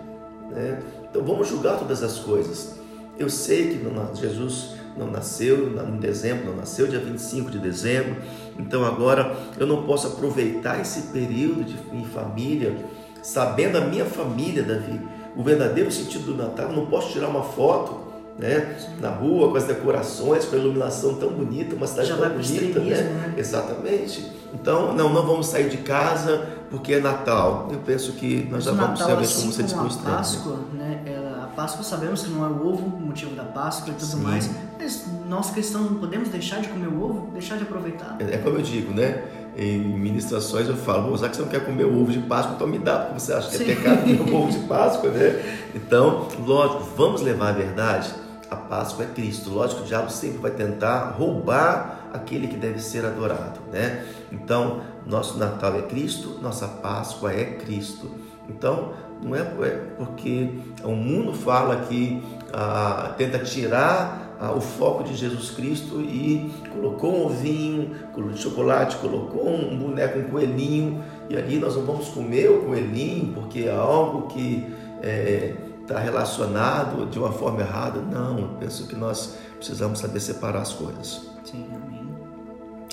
né? 0.51 0.79
Então 1.13 1.23
vamos 1.23 1.47
julgar 1.47 1.79
todas 1.79 2.03
as 2.03 2.19
coisas. 2.21 2.77
Eu 3.19 3.29
sei 3.29 3.69
que 3.69 4.19
Jesus 4.19 4.71
não 4.97 5.11
nasceu 5.11 5.79
em 5.79 5.99
dezembro, 5.99 6.47
não 6.47 6.57
nasceu 6.57 6.87
dia 6.87 6.99
25 6.99 7.51
de 7.51 7.59
dezembro, 7.59 8.17
então 8.59 8.83
agora 8.83 9.37
eu 9.59 9.67
não 9.67 9.85
posso 9.85 10.07
aproveitar 10.07 10.81
esse 10.81 11.13
período 11.13 11.65
de, 11.65 11.77
em 11.95 12.05
família, 12.07 12.75
sabendo 13.23 13.77
a 13.77 13.83
minha 13.83 14.07
família, 14.07 14.63
Davi, 14.63 14.99
o 15.37 15.43
verdadeiro 15.43 15.93
sentido 15.93 16.33
do 16.33 16.35
Natal. 16.35 16.71
Eu 16.71 16.77
não 16.77 16.87
posso 16.87 17.13
tirar 17.13 17.29
uma 17.29 17.43
foto 17.43 18.01
né, 18.39 18.75
na 18.99 19.11
rua 19.11 19.51
com 19.51 19.57
as 19.59 19.65
decorações, 19.65 20.47
com 20.47 20.57
a 20.57 20.59
iluminação 20.59 21.17
tão 21.17 21.29
bonita, 21.29 21.77
uma 21.77 21.87
cidade 21.87 22.09
Já 22.09 22.17
tão 22.17 22.31
bonita, 22.31 22.81
né? 22.81 23.03
né? 23.03 23.35
Exatamente. 23.37 24.33
Então, 24.53 24.95
não, 24.95 25.13
não 25.13 25.27
vamos 25.27 25.47
sair 25.47 25.69
de 25.69 25.79
casa 25.79 26.49
porque 26.71 26.95
é 26.95 27.01
Natal. 27.01 27.69
Eu 27.71 27.79
penso 27.81 28.13
que 28.13 28.47
nós 28.51 28.65
já 28.65 28.73
vamos 28.73 29.01
realmente 29.01 29.27
assim 29.27 29.43
como 29.43 29.53
você 29.53 29.63
disse 29.63 29.75
a 29.75 30.11
Páscoa, 30.11 30.59
né? 30.73 31.03
Ela, 31.07 31.45
a 31.45 31.47
Páscoa 31.49 31.83
sabemos 31.83 32.23
que 32.23 32.31
não 32.31 32.45
é 32.45 32.49
o 32.49 32.67
ovo, 32.67 32.87
o 32.87 33.01
motivo 33.01 33.35
da 33.35 33.45
Páscoa 33.45 33.91
e 33.91 33.95
tudo 33.95 34.13
Sim. 34.13 34.23
mais, 34.23 34.51
mas 34.79 35.07
nós 35.29 35.51
cristãos 35.51 35.91
não 35.91 35.99
podemos 35.99 36.29
deixar 36.29 36.61
de 36.61 36.69
comer 36.69 36.89
o 36.89 37.03
ovo, 37.03 37.31
deixar 37.33 37.57
de 37.57 37.65
aproveitar. 37.65 38.17
É, 38.21 38.35
é 38.35 38.39
como 38.39 38.57
eu 38.57 38.63
digo, 38.63 38.93
né? 38.93 39.23
em 39.57 39.79
ministrações 39.79 40.67
eu 40.67 40.77
falo, 40.77 41.17
já 41.19 41.29
que 41.29 41.37
você 41.37 41.43
não 41.43 41.49
quer 41.49 41.65
comer 41.65 41.85
ovo 41.85 42.11
de 42.11 42.21
Páscoa, 42.21 42.55
então 42.55 42.67
me 42.67 42.79
dá, 42.79 43.01
porque 43.01 43.21
você 43.21 43.35
acha 43.35 43.51
que 43.51 43.59
Sim. 43.59 43.71
é 43.71 43.75
pecado 43.75 44.03
comer 44.03 44.33
ovo 44.35 44.51
de 44.51 44.59
Páscoa, 44.61 45.11
né? 45.11 45.43
Então, 45.75 46.29
lógico, 46.47 46.85
vamos 46.97 47.21
levar 47.21 47.51
a 47.51 47.53
verdade. 47.53 48.11
A 48.51 48.57
Páscoa 48.57 49.05
é 49.05 49.09
Cristo. 49.09 49.51
Lógico 49.51 49.81
que 49.81 49.87
o 49.87 49.89
diabo 49.89 50.11
sempre 50.11 50.39
vai 50.39 50.51
tentar 50.51 51.15
roubar 51.19 52.02
aquele 52.13 52.47
que 52.49 52.57
deve 52.57 52.81
ser 52.81 53.05
adorado, 53.05 53.61
né? 53.71 54.05
Então, 54.31 54.83
nosso 55.07 55.39
Natal 55.39 55.77
é 55.77 55.83
Cristo, 55.83 56.39
nossa 56.41 56.69
Páscoa 56.69 57.33
é 57.33 57.45
Cristo. 57.45 58.11
Então, 58.49 58.93
não 59.23 59.35
é, 59.37 59.41
é 59.41 59.95
porque 59.97 60.51
o 60.83 60.93
mundo 60.93 61.33
fala 61.33 61.85
que 61.89 62.23
ah, 62.53 63.15
tenta 63.17 63.39
tirar 63.39 64.23
o 64.51 64.61
foco 64.61 65.05
de 65.05 65.15
Jesus 65.15 65.51
Cristo 65.51 66.01
e 66.01 66.51
colocou 66.73 67.15
um 67.15 67.27
ovinho 67.27 67.95
de 68.33 68.39
chocolate, 68.39 68.97
colocou 68.97 69.49
um 69.49 69.79
boneco, 69.79 70.19
um 70.19 70.25
coelhinho, 70.25 71.05
e 71.31 71.37
ali 71.37 71.59
nós 71.59 71.77
não 71.77 71.85
vamos 71.85 72.09
comer 72.09 72.51
o 72.51 72.63
coelhinho 72.63 73.33
porque 73.35 73.61
é 73.61 73.75
algo 73.75 74.27
que 74.29 74.67
está 74.97 75.09
é, 75.09 75.55
tá 75.87 75.99
relacionado 76.01 77.09
de 77.09 77.19
uma 77.21 77.31
forma 77.31 77.61
errada. 77.61 78.01
Não, 78.01 78.57
penso 78.59 78.89
que 78.89 78.97
nós 78.97 79.39
precisamos 79.57 80.01
saber 80.01 80.19
separar 80.19 80.63
as 80.63 80.73
coisas. 80.73 81.29
Sim, 81.45 81.69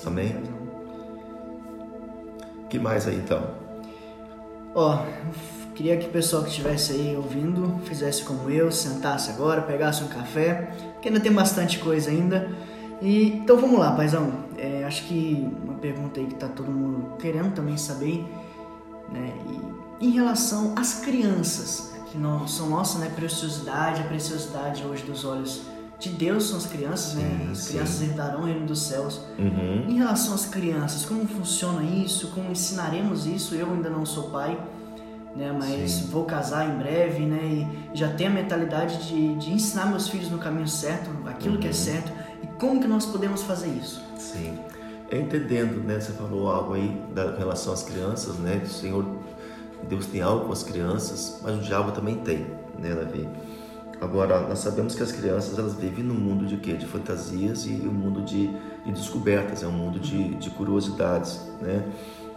amém. 0.08 0.42
Que 2.68 2.78
mais 2.78 3.06
aí 3.06 3.16
então? 3.16 3.42
Ó, 4.74 4.94
oh, 4.94 5.74
queria 5.74 5.96
que 5.96 6.06
o 6.06 6.10
pessoal 6.10 6.42
que 6.44 6.50
estivesse 6.50 6.92
aí 6.92 7.16
ouvindo 7.16 7.80
fizesse 7.84 8.22
como 8.22 8.48
eu, 8.48 8.70
sentasse 8.70 9.30
agora, 9.30 9.62
pegasse 9.62 10.04
um 10.04 10.08
café 10.08 10.72
porque 10.92 11.08
ainda 11.08 11.20
tem 11.20 11.32
bastante 11.32 11.78
coisa 11.78 12.10
ainda. 12.10 12.48
E, 13.00 13.38
então 13.38 13.56
vamos 13.56 13.80
lá, 13.80 13.92
paizão. 13.92 14.44
É, 14.58 14.84
acho 14.84 15.04
que 15.04 15.48
uma 15.64 15.74
pergunta 15.74 16.20
aí 16.20 16.26
que 16.26 16.34
tá 16.34 16.46
todo 16.46 16.70
mundo 16.70 17.16
querendo 17.18 17.54
também 17.54 17.78
saber, 17.78 18.22
né? 19.10 19.32
E, 19.48 20.06
em 20.06 20.10
relação 20.10 20.74
às 20.76 21.00
crianças, 21.00 21.92
que 22.10 22.18
não, 22.18 22.46
são 22.46 22.68
nossa 22.68 22.98
né, 22.98 23.10
preciosidade, 23.14 24.02
a 24.02 24.04
preciosidade 24.04 24.84
hoje 24.84 25.02
dos 25.04 25.24
olhos 25.24 25.62
de 26.00 26.08
Deus 26.08 26.48
são 26.48 26.56
as 26.56 26.66
crianças, 26.66 27.14
né? 27.14 27.38
sim? 27.38 27.50
As 27.50 27.58
sim. 27.58 27.72
crianças 27.74 28.02
herdarão 28.02 28.40
o 28.40 28.44
reino 28.44 28.66
dos 28.66 28.82
céus. 28.82 29.20
Uhum. 29.38 29.84
Em 29.88 29.98
relação 29.98 30.34
às 30.34 30.46
crianças, 30.46 31.04
como 31.04 31.26
funciona 31.28 31.84
isso? 31.84 32.28
Como 32.28 32.50
ensinaremos 32.50 33.26
isso? 33.26 33.54
Eu 33.54 33.70
ainda 33.70 33.90
não 33.90 34.04
sou 34.04 34.30
pai 34.30 34.58
né? 35.34 35.54
Mas 35.56 35.90
Sim. 35.92 36.06
vou 36.06 36.24
casar 36.24 36.68
em 36.68 36.78
breve, 36.78 37.24
né? 37.24 37.66
E 37.92 37.96
já 37.96 38.12
tenho 38.12 38.30
a 38.30 38.34
mentalidade 38.34 39.06
de, 39.08 39.36
de 39.36 39.52
ensinar 39.52 39.86
meus 39.86 40.08
filhos 40.08 40.30
no 40.30 40.38
caminho 40.38 40.68
certo, 40.68 41.10
aquilo 41.26 41.54
uhum. 41.54 41.60
que 41.60 41.66
é 41.66 41.70
uhum. 41.70 41.74
certo. 41.74 42.12
E 42.42 42.46
como 42.58 42.80
que 42.80 42.88
nós 42.88 43.06
podemos 43.06 43.42
fazer 43.42 43.68
isso? 43.68 44.02
Sim. 44.18 44.58
Entendendo, 45.10 45.82
né? 45.84 46.00
Você 46.00 46.12
falou 46.12 46.48
algo 46.50 46.74
aí 46.74 47.00
da 47.14 47.36
relação 47.36 47.72
às 47.72 47.82
crianças, 47.82 48.36
né? 48.36 48.62
O 48.64 48.68
Senhor, 48.68 49.04
Deus 49.88 50.06
tem 50.06 50.20
algo 50.20 50.46
com 50.46 50.52
as 50.52 50.62
crianças, 50.62 51.40
mas 51.42 51.56
o 51.56 51.60
diabo 51.60 51.92
também 51.92 52.16
tem, 52.16 52.46
né, 52.78 52.94
Davi? 52.94 53.28
Agora, 54.00 54.40
nós 54.48 54.60
sabemos 54.60 54.94
que 54.94 55.02
as 55.02 55.12
crianças 55.12 55.58
elas 55.58 55.74
vivem 55.74 56.02
num 56.02 56.14
mundo 56.14 56.46
de 56.46 56.56
quê? 56.56 56.72
De 56.72 56.86
fantasias 56.86 57.66
e 57.66 57.72
um 57.86 57.92
mundo 57.92 58.22
de, 58.22 58.48
de 58.84 58.92
descobertas, 58.92 59.62
é 59.62 59.66
um 59.66 59.72
mundo 59.72 60.00
de, 60.00 60.34
de 60.36 60.48
curiosidades, 60.50 61.40
né? 61.60 61.84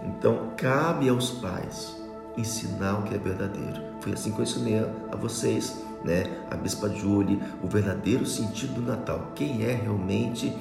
Então, 0.03 0.51
cabe 0.57 1.07
aos 1.07 1.31
pais 1.31 1.95
ensinar 2.35 2.99
o 2.99 3.03
que 3.03 3.15
é 3.15 3.17
verdadeiro. 3.17 3.81
Foi 4.01 4.11
assim 4.11 4.31
que 4.33 4.39
eu 4.39 4.43
ensinei 4.43 4.79
a 5.11 5.15
vocês, 5.15 5.81
né? 6.03 6.25
A 6.51 6.57
Bispa 6.57 6.89
Julie, 6.89 7.41
o 7.63 7.67
verdadeiro 7.67 8.25
sentido 8.25 8.81
do 8.81 8.81
Natal. 8.81 9.31
Quem 9.33 9.63
é 9.63 9.71
realmente 9.71 10.53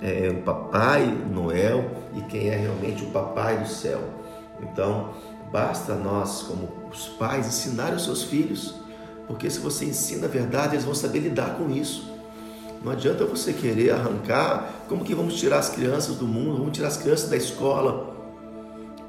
é, 0.00 0.30
o 0.30 0.42
Papai 0.42 1.06
Noel 1.30 1.90
e 2.14 2.22
quem 2.22 2.48
é 2.48 2.56
realmente 2.56 3.04
o 3.04 3.10
Papai 3.10 3.58
do 3.58 3.68
céu. 3.68 4.00
Então, 4.62 5.10
basta 5.52 5.94
nós, 5.94 6.42
como 6.42 6.68
os 6.90 7.08
pais, 7.08 7.46
ensinar 7.46 7.92
os 7.92 8.04
seus 8.04 8.22
filhos, 8.22 8.85
porque 9.26 9.50
se 9.50 9.58
você 9.58 9.84
ensina 9.84 10.26
a 10.26 10.30
verdade, 10.30 10.74
eles 10.74 10.84
vão 10.84 10.94
saber 10.94 11.20
lidar 11.20 11.56
com 11.56 11.70
isso. 11.70 12.14
Não 12.82 12.92
adianta 12.92 13.24
você 13.24 13.52
querer 13.52 13.90
arrancar, 13.90 14.84
como 14.88 15.04
que 15.04 15.14
vamos 15.14 15.34
tirar 15.34 15.58
as 15.58 15.70
crianças 15.70 16.16
do 16.16 16.26
mundo, 16.26 16.58
vamos 16.58 16.72
tirar 16.72 16.88
as 16.88 16.96
crianças 16.96 17.28
da 17.28 17.36
escola, 17.36 18.14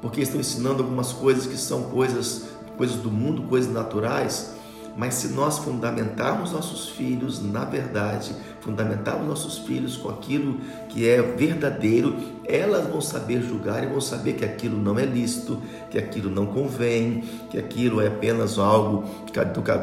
porque 0.00 0.20
estão 0.20 0.40
ensinando 0.40 0.82
algumas 0.82 1.12
coisas 1.12 1.46
que 1.46 1.56
são 1.56 1.84
coisas, 1.84 2.46
coisas 2.76 2.96
do 2.96 3.10
mundo, 3.10 3.42
coisas 3.42 3.72
naturais. 3.72 4.54
Mas 4.98 5.14
se 5.14 5.28
nós 5.28 5.58
fundamentarmos 5.58 6.50
nossos 6.50 6.88
filhos 6.88 7.40
na 7.40 7.64
verdade, 7.64 8.34
fundamentarmos 8.60 9.28
nossos 9.28 9.58
filhos 9.58 9.96
com 9.96 10.08
aquilo 10.08 10.58
que 10.88 11.08
é 11.08 11.22
verdadeiro, 11.22 12.16
elas 12.44 12.88
vão 12.88 13.00
saber 13.00 13.40
julgar 13.40 13.84
e 13.84 13.86
vão 13.86 14.00
saber 14.00 14.32
que 14.32 14.44
aquilo 14.44 14.76
não 14.76 14.98
é 14.98 15.04
lícito, 15.04 15.62
que 15.88 15.98
aquilo 15.98 16.28
não 16.28 16.46
convém, 16.46 17.22
que 17.48 17.56
aquilo 17.56 18.00
é 18.00 18.08
apenas 18.08 18.58
algo 18.58 19.04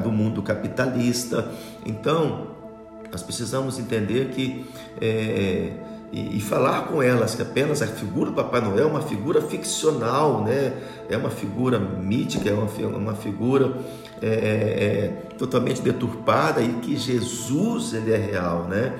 do, 0.03 0.11
mundo 0.11 0.41
capitalista. 0.43 1.49
Então, 1.85 2.47
nós 3.09 3.23
precisamos 3.23 3.79
entender 3.79 4.31
que 4.31 4.65
é, 4.99 5.71
e, 6.11 6.37
e, 6.37 6.41
falar 6.41 6.87
com 6.87 7.01
elas 7.01 7.35
que 7.35 7.41
apenas 7.41 7.81
a 7.81 7.87
figura 7.87 8.29
do 8.29 8.35
Papai 8.35 8.61
Noel 8.61 8.85
é 8.85 8.85
uma 8.85 9.01
figura 9.01 9.41
ficcional, 9.41 10.43
né? 10.43 10.73
é 11.09 11.17
uma 11.17 11.29
figura 11.29 11.79
mítica, 11.79 12.49
é 12.49 12.53
uma, 12.53 12.97
uma 12.97 13.15
figura 13.15 13.77
é, 14.21 14.27
é, 14.27 14.29
é, 14.29 15.07
totalmente 15.37 15.81
deturpada 15.81 16.61
e 16.61 16.73
que 16.75 16.95
Jesus 16.95 17.93
ele 17.93 18.13
é 18.13 18.17
real. 18.17 18.63
Né? 18.63 18.97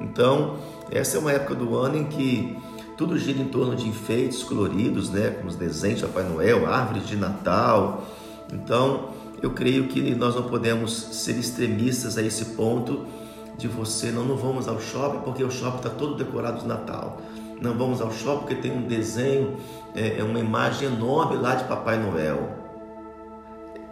Então, 0.00 0.56
essa 0.90 1.16
é 1.16 1.20
uma 1.20 1.32
época 1.32 1.54
do 1.54 1.76
ano 1.76 1.96
em 1.96 2.04
que 2.04 2.58
tudo 2.96 3.16
gira 3.16 3.40
em 3.40 3.46
torno 3.46 3.76
de 3.76 3.88
enfeites 3.88 4.42
coloridos, 4.42 5.10
né? 5.10 5.30
como 5.30 5.48
os 5.48 5.56
desenhos 5.56 6.00
de 6.00 6.06
Papai 6.06 6.24
Noel, 6.24 6.66
árvores 6.66 7.06
de 7.06 7.16
Natal. 7.16 8.04
Então, 8.52 9.10
eu 9.40 9.50
creio 9.50 9.86
que 9.86 10.14
nós 10.14 10.34
não 10.34 10.42
podemos 10.42 10.92
ser 10.92 11.38
extremistas 11.38 12.18
a 12.18 12.22
esse 12.22 12.44
ponto 12.56 13.06
de 13.58 13.66
você, 13.66 14.10
não, 14.12 14.24
não 14.24 14.36
vamos 14.36 14.68
ao 14.68 14.80
shopping 14.80 15.18
porque 15.18 15.42
o 15.42 15.50
shopping 15.50 15.78
está 15.78 15.90
todo 15.90 16.14
decorado 16.14 16.60
de 16.60 16.66
Natal. 16.66 17.20
Não 17.60 17.76
vamos 17.76 18.00
ao 18.00 18.12
shopping 18.12 18.38
porque 18.38 18.54
tem 18.54 18.70
um 18.70 18.86
desenho, 18.86 19.56
é, 19.94 20.20
é 20.20 20.22
uma 20.22 20.38
imagem 20.38 20.86
enorme 20.86 21.36
lá 21.36 21.56
de 21.56 21.64
Papai 21.64 21.98
Noel. 21.98 22.56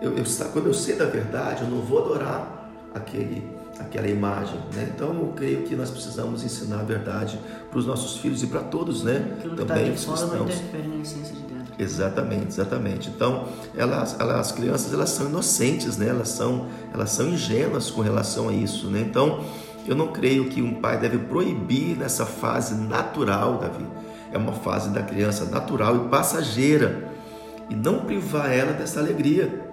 Eu, 0.00 0.16
eu, 0.16 0.24
quando 0.52 0.66
eu 0.66 0.74
sei 0.74 0.94
da 0.94 1.06
verdade, 1.06 1.62
eu 1.62 1.68
não 1.68 1.80
vou 1.80 2.04
adorar 2.04 2.70
aquele, 2.94 3.50
aquela 3.78 4.06
imagem. 4.06 4.58
Né? 4.72 4.92
Então 4.94 5.08
eu 5.08 5.32
creio 5.34 5.62
que 5.64 5.74
nós 5.74 5.90
precisamos 5.90 6.44
ensinar 6.44 6.80
a 6.80 6.84
verdade 6.84 7.40
para 7.68 7.78
os 7.78 7.86
nossos 7.86 8.18
filhos 8.18 8.42
e 8.44 8.46
para 8.46 8.60
todos, 8.60 9.02
né? 9.02 9.36
Aquilo 9.38 9.56
que 9.56 9.62
está 9.62 9.74
de 9.74 9.96
fora 9.96 10.26
não 10.26 10.44
interfere 10.44 10.86
na 10.86 10.96
essência 10.96 11.34
de 11.34 11.40
dentro. 11.40 11.55
Exatamente, 11.78 12.48
exatamente. 12.48 13.10
Então, 13.10 13.48
elas, 13.76 14.18
elas, 14.18 14.36
as 14.36 14.52
crianças 14.52 14.92
elas 14.92 15.10
são 15.10 15.26
inocentes, 15.26 15.96
né? 15.96 16.08
Elas 16.08 16.30
são, 16.30 16.68
elas 16.92 17.10
são 17.10 17.28
ingênuas 17.28 17.90
com 17.90 18.00
relação 18.00 18.48
a 18.48 18.52
isso, 18.52 18.88
né? 18.88 19.00
Então, 19.00 19.44
eu 19.86 19.94
não 19.94 20.08
creio 20.08 20.48
que 20.48 20.62
um 20.62 20.74
pai 20.80 20.98
deve 20.98 21.18
proibir 21.18 21.96
nessa 21.96 22.24
fase 22.24 22.74
natural, 22.74 23.58
Davi. 23.58 23.86
É 24.32 24.38
uma 24.38 24.52
fase 24.52 24.90
da 24.90 25.02
criança 25.02 25.44
natural 25.44 25.96
e 25.96 26.08
passageira 26.08 27.10
e 27.68 27.74
não 27.74 28.00
privar 28.00 28.50
ela 28.50 28.72
dessa 28.72 28.98
alegria. 28.98 29.66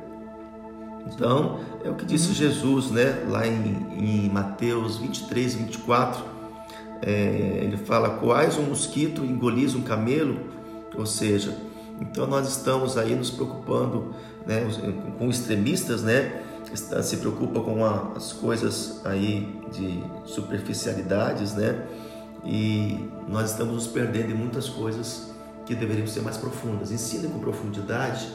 Então, 1.08 1.60
é 1.84 1.90
o 1.90 1.96
que 1.96 2.06
disse 2.06 2.30
uhum. 2.30 2.34
Jesus, 2.34 2.92
né? 2.92 3.24
Lá 3.28 3.48
em, 3.48 3.88
em 3.98 4.30
Mateus 4.30 4.98
23, 4.98 5.56
24, 5.56 6.24
é, 7.02 7.60
ele 7.62 7.78
fala: 7.78 8.12
Quais 8.12 8.58
um 8.58 8.64
mosquito 8.64 9.24
engolis 9.24 9.74
um 9.74 9.82
camelo? 9.82 10.38
Ou 10.96 11.06
seja, 11.06 11.58
então 12.04 12.28
nós 12.28 12.48
estamos 12.50 12.98
aí 12.98 13.16
nos 13.16 13.30
preocupando 13.30 14.14
né, 14.46 14.68
com 15.18 15.30
extremistas, 15.30 16.04
né? 16.04 16.44
Se 17.04 17.18
preocupa 17.18 17.62
com 17.62 17.86
a, 17.86 18.14
as 18.16 18.34
coisas 18.34 19.02
aí 19.06 19.62
de 19.72 20.04
superficialidades, 20.26 21.54
né? 21.54 21.88
E 22.44 23.10
nós 23.28 23.52
estamos 23.52 23.74
nos 23.74 23.88
perdendo 23.88 24.32
em 24.32 24.34
muitas 24.34 24.68
coisas 24.68 25.32
que 25.66 25.76
deveriam 25.76 26.08
ser 26.08 26.22
mais 26.22 26.36
profundas. 26.36 26.92
Ensine 26.92 27.28
com 27.28 27.40
profundidade 27.40 28.28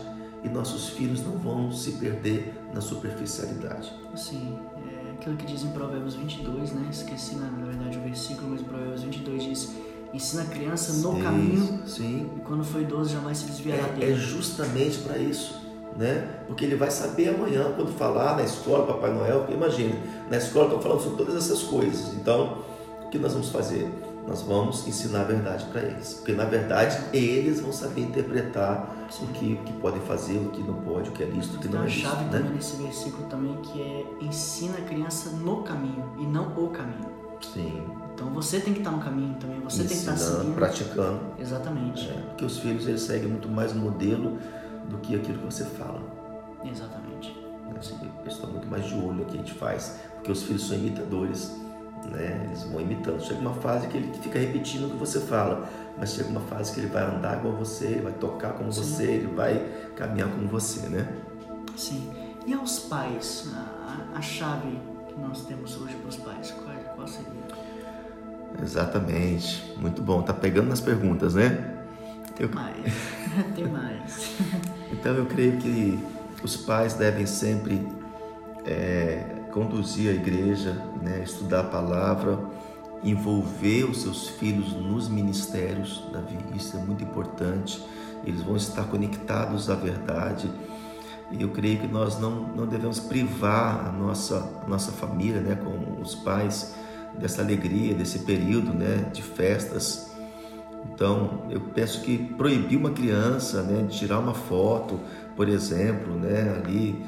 e 0.42 0.48
nossos 0.48 0.90
filhos 0.90 1.22
não 1.24 1.32
vão 1.32 1.70
se 1.72 1.92
perder 1.92 2.54
na 2.72 2.80
superficialidade. 2.80 3.92
Sim, 4.14 4.56
é 4.76 5.12
aquilo 5.12 5.36
que 5.36 5.44
diz 5.44 5.64
em 5.64 5.70
Provérbios 5.72 6.14
22, 6.14 6.72
né? 6.72 6.86
Esqueci 6.90 7.34
na, 7.34 7.50
na 7.50 7.66
verdade 7.66 7.98
o 7.98 8.02
versículo, 8.02 8.50
mas 8.50 8.62
Provérbios 8.62 9.02
22 9.02 9.42
diz 9.42 9.74
ensina 10.12 10.42
a 10.42 10.46
criança 10.46 10.92
no 10.94 11.14
sim, 11.14 11.22
caminho 11.22 11.80
sim. 11.86 12.30
e 12.36 12.40
quando 12.40 12.64
for 12.64 12.80
idoso 12.80 13.12
jamais 13.12 13.38
se 13.38 13.46
desviará 13.46 13.88
é, 13.88 13.92
dele. 13.92 14.12
É 14.12 14.14
justamente 14.16 14.98
para 14.98 15.18
isso, 15.18 15.60
né? 15.96 16.42
Porque 16.46 16.64
ele 16.64 16.76
vai 16.76 16.90
saber 16.90 17.28
amanhã 17.28 17.72
quando 17.76 17.92
falar 17.96 18.36
na 18.36 18.42
escola 18.42 18.86
Papai 18.86 19.12
Noel, 19.12 19.46
imagina, 19.50 19.94
na 20.30 20.36
escola 20.38 20.66
estão 20.66 20.80
falando 20.80 21.02
sobre 21.02 21.18
todas 21.18 21.36
essas 21.36 21.62
coisas. 21.62 22.14
Então, 22.14 22.58
o 23.04 23.08
que 23.10 23.18
nós 23.18 23.32
vamos 23.32 23.50
fazer? 23.50 23.90
Nós 24.26 24.42
vamos 24.42 24.86
ensinar 24.86 25.22
a 25.22 25.24
verdade 25.24 25.64
para 25.72 25.80
eles, 25.80 26.14
porque 26.14 26.32
na 26.32 26.44
verdade 26.44 26.98
eles 27.14 27.60
vão 27.60 27.72
saber 27.72 28.02
interpretar 28.02 28.94
Sim. 29.08 29.24
o 29.24 29.28
que, 29.28 29.52
o 29.54 29.64
que 29.64 29.72
podem 29.80 30.02
fazer, 30.02 30.36
o 30.36 30.50
que 30.50 30.62
não 30.62 30.74
pode, 30.74 31.08
o 31.08 31.12
que 31.12 31.22
é 31.22 31.26
lícito, 31.26 31.56
o 31.56 31.60
que 31.60 31.68
não 31.68 31.82
é 31.82 31.86
lícito. 31.86 32.02
Tem 32.02 32.10
uma 32.10 32.16
chave 32.16 32.24
né? 32.24 32.38
também 32.38 32.52
nesse 32.52 32.76
versículo 32.76 33.26
também 33.28 33.56
que 33.62 33.80
é 33.80 34.04
ensina 34.20 34.76
a 34.76 34.82
criança 34.82 35.30
no 35.30 35.62
caminho 35.62 36.04
e 36.18 36.26
não 36.26 36.48
o 36.62 36.68
caminho. 36.68 37.08
Sim. 37.40 37.82
Então 38.18 38.30
você 38.30 38.58
tem 38.58 38.72
que 38.72 38.80
estar 38.80 38.90
no 38.90 38.98
caminho 38.98 39.36
também, 39.36 39.60
você 39.60 39.84
Ensinando, 39.84 39.88
tem 39.88 39.96
que 39.96 40.10
estar 40.10 40.16
seguindo. 40.16 40.54
praticando. 40.56 41.20
Exatamente. 41.38 42.08
É, 42.08 42.12
porque 42.14 42.44
os 42.44 42.58
filhos 42.58 42.88
eles 42.88 43.02
seguem 43.02 43.28
muito 43.28 43.48
mais 43.48 43.70
o 43.70 43.76
modelo 43.76 44.36
do 44.88 44.98
que 44.98 45.14
aquilo 45.14 45.38
que 45.38 45.44
você 45.44 45.64
fala. 45.64 46.02
Exatamente. 46.64 47.38
Eles 47.70 48.34
estão 48.34 48.50
muito 48.50 48.66
mais 48.66 48.84
de 48.86 48.94
olho 48.94 49.12
no 49.12 49.24
que 49.24 49.36
a 49.36 49.38
gente 49.38 49.54
faz, 49.54 50.00
porque 50.16 50.32
os 50.32 50.42
filhos 50.42 50.66
são 50.66 50.76
imitadores, 50.76 51.56
né? 52.10 52.42
Eles 52.46 52.64
vão 52.64 52.80
imitando. 52.80 53.22
Chega 53.22 53.38
uma 53.38 53.54
fase 53.54 53.86
que 53.86 53.96
ele 53.96 54.12
fica 54.14 54.36
repetindo 54.36 54.86
o 54.86 54.90
que 54.90 54.96
você 54.96 55.20
fala, 55.20 55.68
mas 55.96 56.14
chega 56.14 56.28
uma 56.28 56.40
fase 56.40 56.72
que 56.72 56.80
ele 56.80 56.88
vai 56.88 57.04
andar 57.04 57.38
igual 57.38 57.54
você, 57.54 57.86
ele 57.86 58.00
vai 58.00 58.14
tocar 58.14 58.54
como 58.54 58.72
Sim. 58.72 58.82
você, 58.82 59.04
ele 59.04 59.32
vai 59.32 59.64
caminhar 59.94 60.28
como 60.28 60.48
você, 60.48 60.88
né? 60.88 61.06
Sim. 61.76 62.10
E 62.44 62.52
aos 62.52 62.80
pais, 62.80 63.48
a, 63.54 64.18
a 64.18 64.20
chave 64.20 64.76
que 65.06 65.20
nós 65.20 65.44
temos 65.44 65.80
hoje 65.80 65.94
para 65.94 66.08
os 66.08 66.16
pais, 66.16 66.50
qual, 66.50 66.74
qual 66.96 67.06
seria? 67.06 67.77
Exatamente. 68.62 69.74
Muito 69.78 70.02
bom. 70.02 70.22
Tá 70.22 70.32
pegando 70.32 70.68
nas 70.68 70.80
perguntas, 70.80 71.34
né? 71.34 71.76
Eu... 72.38 72.48
Mais. 72.50 72.94
Tem 73.54 73.66
mais. 73.68 74.36
então 74.92 75.14
eu 75.14 75.26
creio 75.26 75.58
que 75.58 75.98
os 76.42 76.56
pais 76.56 76.94
devem 76.94 77.26
sempre 77.26 77.86
é, 78.64 79.24
conduzir 79.52 80.10
a 80.10 80.14
igreja, 80.14 80.72
né, 81.02 81.22
estudar 81.24 81.60
a 81.60 81.64
palavra, 81.64 82.38
envolver 83.02 83.84
os 83.84 84.02
seus 84.02 84.28
filhos 84.28 84.72
nos 84.72 85.08
ministérios, 85.08 86.04
Davi. 86.12 86.36
Isso 86.54 86.76
é 86.76 86.80
muito 86.80 87.02
importante. 87.02 87.82
Eles 88.24 88.42
vão 88.42 88.56
estar 88.56 88.84
conectados 88.84 89.70
à 89.70 89.74
verdade. 89.74 90.50
E 91.30 91.42
eu 91.42 91.50
creio 91.50 91.78
que 91.78 91.86
nós 91.86 92.18
não, 92.18 92.48
não 92.48 92.66
devemos 92.66 92.98
privar 93.00 93.86
a 93.86 93.92
nossa, 93.92 94.62
a 94.64 94.68
nossa 94.68 94.92
família, 94.92 95.40
né, 95.40 95.56
com 95.56 96.00
os 96.00 96.14
pais, 96.14 96.74
dessa 97.18 97.42
alegria, 97.42 97.94
desse 97.94 98.20
período 98.20 98.72
né, 98.72 99.08
de 99.12 99.22
festas. 99.22 100.10
Então, 100.92 101.44
eu 101.50 101.60
penso 101.60 102.00
que 102.00 102.18
proibir 102.18 102.78
uma 102.78 102.90
criança 102.90 103.62
né, 103.62 103.82
de 103.82 103.98
tirar 103.98 104.18
uma 104.18 104.34
foto, 104.34 105.00
por 105.36 105.48
exemplo, 105.48 106.14
né, 106.14 106.56
ali, 106.56 107.04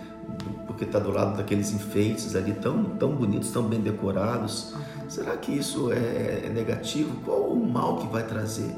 porque 0.66 0.84
está 0.84 0.98
do 0.98 1.10
lado 1.10 1.36
daqueles 1.36 1.72
enfeites 1.72 2.34
ali 2.34 2.52
tão, 2.52 2.84
tão 2.84 3.14
bonitos, 3.14 3.50
tão 3.50 3.62
bem 3.62 3.80
decorados, 3.80 4.74
será 5.08 5.36
que 5.36 5.52
isso 5.52 5.92
é, 5.92 6.42
é 6.46 6.50
negativo? 6.52 7.16
Qual 7.24 7.52
o 7.52 7.66
mal 7.66 7.98
que 7.98 8.06
vai 8.06 8.24
trazer? 8.24 8.74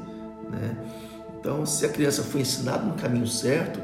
Né? 0.49 0.77
Então, 1.39 1.65
se 1.65 1.85
a 1.85 1.89
criança 1.89 2.23
foi 2.23 2.41
ensinada 2.41 2.83
no 2.83 2.93
caminho 2.93 3.27
certo, 3.27 3.79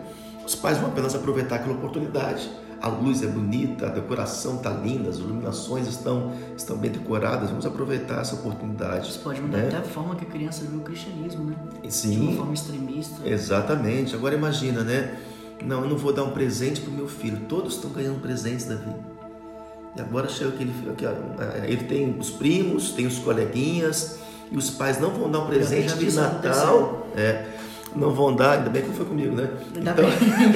os 0.46 0.56
pais 0.56 0.78
vão 0.78 0.90
apenas 0.90 1.14
aproveitar 1.14 1.58
aquela 1.58 1.76
oportunidade 1.76 2.50
a 2.82 2.88
luz 2.88 3.22
é 3.22 3.28
bonita, 3.28 3.88
a 3.88 3.90
decoração 3.90 4.56
está 4.56 4.70
linda, 4.70 5.10
as 5.10 5.18
iluminações 5.18 5.88
estão, 5.88 6.34
estão 6.56 6.78
bem 6.78 6.92
decoradas. 6.92 7.50
Vamos 7.50 7.66
aproveitar 7.66 8.22
essa 8.22 8.36
oportunidade. 8.36 9.10
Isso 9.10 9.20
pode 9.20 9.42
mudar 9.42 9.58
né? 9.58 9.68
até 9.68 9.78
a 9.78 9.82
forma 9.82 10.16
que 10.16 10.26
a 10.26 10.28
criança 10.28 10.64
vê 10.64 10.78
o 10.78 10.82
cristianismo, 10.82 11.46
né? 11.46 11.56
Sim. 11.90 12.12
De 12.12 12.18
uma 12.20 12.38
forma 12.38 12.54
extremista. 12.54 13.28
Exatamente. 13.28 14.16
Agora 14.16 14.36
imagina, 14.36 14.84
né? 14.84 15.18
Não, 15.64 15.84
eu 15.84 15.90
não 15.90 15.98
vou 15.98 16.14
dar 16.14 16.24
um 16.24 16.32
presente 16.32 16.80
para 16.80 16.90
o 16.90 16.94
meu 16.94 17.08
filho. 17.08 17.42
Todos 17.50 17.76
estão 17.76 17.92
ganhando 17.92 18.22
presentes 18.22 18.66
da 18.66 18.76
vida. 18.76 19.00
E 19.98 20.02
agora 20.02 20.30
chega 20.30 20.52
aquele 20.52 20.72
ele 21.66 21.84
tem 21.84 22.18
os 22.18 22.30
primos, 22.30 22.92
tem 22.92 23.08
os 23.08 23.20
coleguinhas 23.20 24.20
e 24.52 24.58
os 24.58 24.70
pais 24.70 25.00
não 25.00 25.10
vão 25.12 25.30
dar 25.30 25.40
um 25.40 25.48
presente 25.48 25.98
de 25.98 26.12
Natal. 26.12 27.08
É, 27.16 27.46
não 27.96 28.12
vão 28.12 28.36
dar, 28.36 28.60
ainda 28.60 28.70
bem 28.70 28.84
que 28.84 28.90
foi 28.92 29.06
comigo, 29.06 29.36
né? 29.36 29.50
Então, 29.76 30.06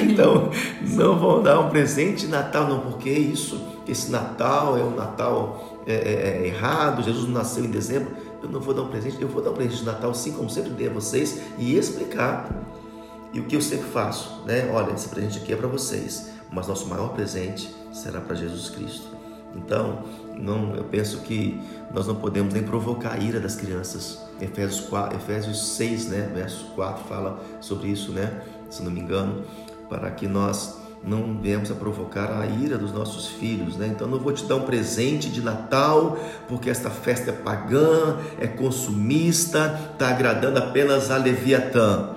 então, 0.08 0.50
não 0.96 1.18
vão 1.18 1.42
dar 1.42 1.60
um 1.60 1.70
presente 1.70 2.26
de 2.26 2.28
Natal, 2.28 2.68
não, 2.68 2.80
porque 2.80 3.10
isso, 3.10 3.60
esse 3.86 4.10
Natal 4.10 4.78
é 4.78 4.82
um 4.82 4.94
Natal 4.94 5.80
é, 5.86 5.94
é, 5.94 6.42
é, 6.42 6.46
errado, 6.46 7.02
Jesus 7.02 7.26
não 7.26 7.34
nasceu 7.34 7.64
em 7.64 7.70
dezembro, 7.70 8.14
eu 8.42 8.48
não 8.48 8.60
vou 8.60 8.74
dar 8.74 8.82
um 8.82 8.88
presente, 8.88 9.20
eu 9.20 9.28
vou 9.28 9.42
dar 9.42 9.50
um 9.50 9.54
presente 9.54 9.78
de 9.78 9.84
Natal, 9.84 10.10
assim 10.10 10.32
como 10.32 10.48
sempre 10.48 10.70
dei 10.70 10.88
a 10.88 10.92
vocês, 10.92 11.40
e 11.58 11.76
explicar. 11.76 12.50
E 13.32 13.40
o 13.40 13.44
que 13.44 13.56
eu 13.56 13.60
sempre 13.60 13.86
faço, 13.86 14.42
né? 14.46 14.70
Olha, 14.72 14.92
esse 14.92 15.08
presente 15.08 15.38
aqui 15.38 15.52
é 15.52 15.56
para 15.56 15.66
vocês, 15.66 16.30
mas 16.52 16.68
nosso 16.68 16.86
maior 16.86 17.08
presente 17.08 17.74
será 17.92 18.20
para 18.20 18.36
Jesus 18.36 18.70
Cristo. 18.70 19.08
Então, 19.56 20.04
não, 20.36 20.74
eu 20.74 20.84
penso 20.84 21.20
que 21.20 21.60
nós 21.92 22.06
não 22.06 22.16
podemos 22.16 22.52
nem 22.52 22.62
provocar 22.62 23.14
a 23.14 23.18
ira 23.18 23.38
das 23.38 23.54
crianças. 23.54 24.22
Efésios, 24.40 24.80
4, 24.80 25.16
Efésios 25.16 25.76
6, 25.76 26.08
né, 26.08 26.30
verso 26.34 26.66
4 26.74 27.04
fala 27.04 27.40
sobre 27.60 27.88
isso, 27.88 28.12
né, 28.12 28.42
se 28.68 28.82
não 28.82 28.90
me 28.90 29.00
engano, 29.00 29.44
para 29.88 30.10
que 30.10 30.26
nós 30.26 30.82
não 31.06 31.38
venhamos 31.40 31.70
a 31.70 31.74
provocar 31.74 32.40
a 32.40 32.46
ira 32.46 32.78
dos 32.78 32.92
nossos 32.92 33.26
filhos, 33.26 33.76
né? 33.76 33.88
Então 33.88 34.08
não 34.08 34.18
vou 34.18 34.32
te 34.32 34.44
dar 34.46 34.56
um 34.56 34.62
presente 34.62 35.28
de 35.28 35.42
Natal, 35.42 36.18
porque 36.48 36.70
esta 36.70 36.88
festa 36.88 37.30
é 37.30 37.34
pagã, 37.34 38.16
é 38.40 38.46
consumista, 38.46 39.78
está 39.92 40.08
agradando 40.08 40.58
apenas 40.58 41.10
a 41.10 41.18
Leviatã. 41.18 42.14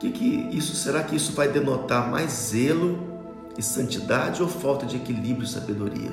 Que 0.00 0.10
que 0.10 0.48
isso 0.50 0.74
será 0.74 1.04
que 1.04 1.14
isso 1.14 1.32
vai 1.32 1.46
denotar 1.46 2.10
mais 2.10 2.32
zelo 2.32 3.09
e 3.56 3.62
santidade 3.62 4.42
ou 4.42 4.48
falta 4.48 4.86
de 4.86 4.96
equilíbrio 4.96 5.44
e 5.44 5.48
sabedoria? 5.48 6.10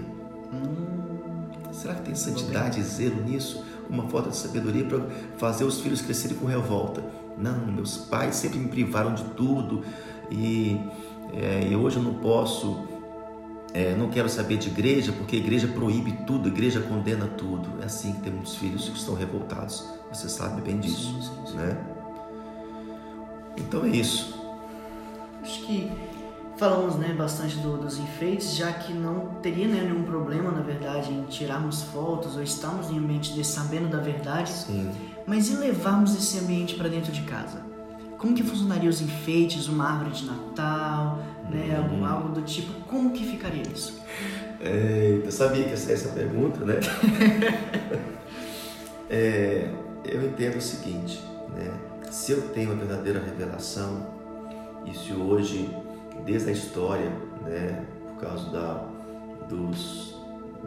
Hum, 0.53 1.71
será 1.71 1.95
que 1.95 2.03
tem 2.03 2.15
santidade 2.15 2.79
e 2.79 2.83
zelo 2.83 3.23
nisso? 3.23 3.63
Uma 3.89 4.07
falta 4.09 4.29
de 4.29 4.37
sabedoria 4.37 4.85
para 4.85 5.01
fazer 5.37 5.63
os 5.63 5.79
filhos 5.79 6.01
crescerem 6.01 6.37
com 6.37 6.45
revolta? 6.45 7.03
Não, 7.37 7.67
meus 7.67 7.97
pais 7.97 8.35
sempre 8.35 8.57
me 8.59 8.67
privaram 8.67 9.13
de 9.13 9.23
tudo 9.35 9.83
e, 10.31 10.79
é, 11.33 11.67
e 11.69 11.75
hoje 11.75 11.97
eu 11.97 12.03
não 12.03 12.15
posso, 12.15 12.85
é, 13.73 13.95
não 13.95 14.09
quero 14.09 14.27
saber 14.27 14.57
de 14.57 14.69
igreja 14.69 15.13
porque 15.13 15.35
a 15.35 15.39
igreja 15.39 15.67
proíbe 15.67 16.11
tudo, 16.25 16.49
a 16.49 16.51
igreja 16.51 16.81
condena 16.81 17.27
tudo. 17.27 17.81
É 17.81 17.85
assim 17.85 18.13
que 18.13 18.21
tem 18.21 18.33
muitos 18.33 18.55
filhos 18.55 18.89
que 18.89 18.97
estão 18.97 19.13
revoltados. 19.13 19.87
Você 20.11 20.27
sabe 20.27 20.61
bem 20.61 20.79
disso, 20.79 21.13
sim, 21.13 21.21
sim, 21.21 21.51
sim. 21.51 21.57
né? 21.57 21.77
Então 23.57 23.85
é 23.85 23.89
isso. 23.89 24.35
Acho 25.41 25.61
que 25.65 25.91
Falamos 26.57 26.95
né, 26.95 27.13
bastante 27.13 27.57
do, 27.57 27.77
dos 27.77 27.99
enfeites, 27.99 28.55
já 28.55 28.71
que 28.73 28.91
não 28.91 29.35
teria 29.41 29.67
né, 29.67 29.81
nenhum 29.81 30.03
problema, 30.03 30.51
na 30.51 30.61
verdade, 30.61 31.13
em 31.13 31.23
tirarmos 31.25 31.83
fotos 31.83 32.35
ou 32.35 32.41
estarmos 32.41 32.89
em 32.89 32.97
ambiente 32.97 33.33
de 33.33 33.43
sabendo 33.43 33.89
da 33.89 33.99
verdade. 33.99 34.49
Sim. 34.49 34.91
Mas 35.25 35.49
e 35.49 35.55
levarmos 35.55 36.15
esse 36.15 36.39
ambiente 36.39 36.75
para 36.75 36.89
dentro 36.89 37.11
de 37.11 37.21
casa? 37.21 37.61
Como 38.17 38.33
que 38.33 38.41
funcionaria 38.41 38.89
os 38.89 38.99
enfeites, 39.01 39.67
uma 39.67 39.87
árvore 39.87 40.09
de 40.09 40.25
Natal, 40.25 41.19
né, 41.51 41.77
uhum. 41.77 42.03
algo, 42.03 42.05
algo, 42.05 42.29
do 42.29 42.41
tipo? 42.41 42.73
Como 42.87 43.11
que 43.11 43.23
ficaria 43.23 43.61
isso? 43.61 44.01
É, 44.59 45.21
eu 45.23 45.31
sabia 45.31 45.65
que 45.65 45.73
essa, 45.73 45.91
essa 45.91 46.09
pergunta, 46.09 46.65
né? 46.65 46.79
é, 49.07 49.69
eu 50.03 50.25
entendo 50.25 50.57
o 50.57 50.61
seguinte, 50.61 51.23
né? 51.55 51.71
se 52.09 52.31
eu 52.31 52.49
tenho 52.49 52.71
a 52.71 52.75
verdadeira 52.75 53.19
revelação 53.23 54.07
e 54.85 54.97
se 54.97 55.13
hoje, 55.13 55.69
desde 56.25 56.49
a 56.49 56.53
história, 56.53 57.09
né, 57.45 57.85
por 58.07 58.21
causa 58.21 58.49
da, 58.49 58.85
dos, 59.49 60.15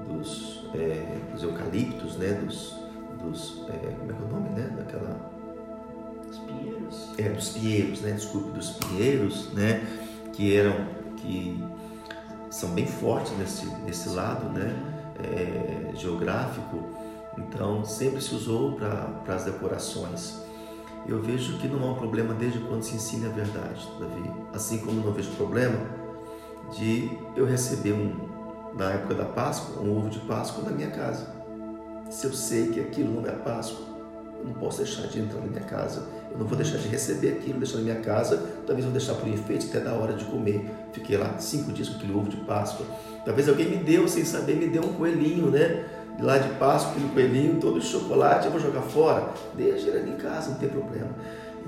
dos, 0.08 0.68
é, 0.74 1.18
dos 1.32 1.42
eucaliptos, 1.42 2.16
né, 2.16 2.32
dos, 2.34 2.74
dos 3.22 3.64
é, 3.68 3.94
como 3.98 4.10
é 4.10 4.14
que 4.14 4.22
é 4.22 4.26
o 4.26 4.28
nome, 4.28 4.48
né, 4.50 4.74
daquela 4.76 5.30
Os 6.30 6.38
pinheiros. 6.38 7.08
é, 7.18 7.28
dos 7.28 7.48
pinheiros, 7.50 8.00
né? 8.00 8.12
Desculpe, 8.12 8.50
dos 8.52 8.70
pinheiros, 8.70 9.52
né? 9.52 9.84
Que 10.32 10.56
eram, 10.56 10.86
que 11.16 11.62
são 12.50 12.70
bem 12.70 12.86
fortes 12.86 13.36
nesse, 13.36 13.66
nesse 13.84 14.08
lado, 14.10 14.48
né? 14.50 14.74
É, 15.22 15.96
geográfico. 15.96 16.88
Então, 17.36 17.84
sempre 17.84 18.20
se 18.20 18.34
usou 18.34 18.72
para 18.76 19.34
as 19.34 19.44
decorações. 19.44 20.40
Eu 21.06 21.20
vejo 21.20 21.58
que 21.58 21.66
não 21.66 21.82
há 21.88 21.92
um 21.92 21.94
problema 21.94 22.34
desde 22.34 22.60
quando 22.60 22.82
se 22.82 22.94
ensina 22.94 23.28
a 23.28 23.32
verdade, 23.32 23.88
Davi. 23.98 24.30
Assim 24.52 24.78
como 24.78 25.00
não 25.00 25.12
vejo 25.12 25.30
problema 25.32 25.78
de 26.76 27.10
eu 27.34 27.44
receber 27.44 27.92
um, 27.92 28.14
na 28.74 28.92
época 28.92 29.14
da 29.14 29.24
Páscoa, 29.24 29.82
um 29.82 29.96
ovo 29.96 30.08
de 30.08 30.20
Páscoa 30.20 30.64
na 30.64 30.70
minha 30.70 30.90
casa. 30.90 31.26
Se 32.10 32.26
eu 32.26 32.32
sei 32.32 32.68
que 32.68 32.80
aquilo 32.80 33.20
não 33.20 33.28
é 33.28 33.32
Páscoa, 33.32 33.90
eu 34.38 34.46
não 34.46 34.54
posso 34.54 34.78
deixar 34.78 35.06
de 35.06 35.20
entrar 35.20 35.40
na 35.40 35.46
minha 35.46 35.62
casa. 35.62 36.06
Eu 36.30 36.38
não 36.38 36.46
vou 36.46 36.56
deixar 36.56 36.78
de 36.78 36.88
receber 36.88 37.32
aquilo, 37.32 37.58
deixar 37.58 37.78
na 37.78 37.82
minha 37.84 38.00
casa. 38.00 38.36
Talvez 38.66 38.84
vou 38.84 38.92
deixar 38.92 39.14
por 39.14 39.28
enfeite 39.28 39.66
até 39.68 39.80
da 39.80 39.92
hora 39.94 40.14
de 40.14 40.24
comer. 40.24 40.70
Fiquei 40.92 41.16
lá 41.16 41.38
cinco 41.38 41.72
dias 41.72 41.88
com 41.88 41.96
aquele 41.96 42.14
ovo 42.14 42.28
de 42.28 42.36
Páscoa. 42.38 42.86
Talvez 43.24 43.48
alguém 43.48 43.68
me 43.68 43.76
deu, 43.76 44.08
sem 44.08 44.24
saber, 44.24 44.56
me 44.56 44.68
deu 44.68 44.82
um 44.82 44.94
coelhinho, 44.94 45.50
né? 45.50 45.84
Lá 46.18 46.38
de 46.38 46.48
Páscoa, 46.54 46.92
aquele 46.92 47.08
coelhinho 47.08 47.60
todo 47.60 47.80
de 47.80 47.86
chocolate, 47.86 48.46
eu 48.46 48.52
vou 48.52 48.60
jogar 48.60 48.82
fora. 48.82 49.30
Deixa 49.54 49.88
ele 49.88 49.98
ali 49.98 50.10
em 50.10 50.16
casa, 50.16 50.50
não 50.50 50.58
tem 50.58 50.68
problema. 50.68 51.08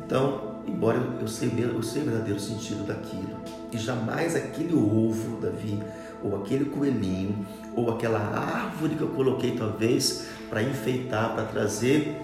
Então, 0.04 0.52
embora 0.66 0.98
eu, 1.20 1.28
sei, 1.28 1.52
eu 1.58 1.82
sei 1.82 2.02
o 2.02 2.04
verdadeiro 2.06 2.40
sentido 2.40 2.86
daquilo, 2.86 3.36
e 3.70 3.78
jamais 3.78 4.36
aquele 4.36 4.74
ovo, 4.74 5.40
Davi, 5.40 5.82
ou 6.22 6.36
aquele 6.36 6.66
coelhinho, 6.66 7.46
ou 7.74 7.90
aquela 7.90 8.18
árvore 8.18 8.94
que 8.94 9.02
eu 9.02 9.08
coloquei 9.08 9.52
talvez 9.56 10.26
para 10.48 10.62
enfeitar, 10.62 11.34
para 11.34 11.44
trazer 11.44 12.20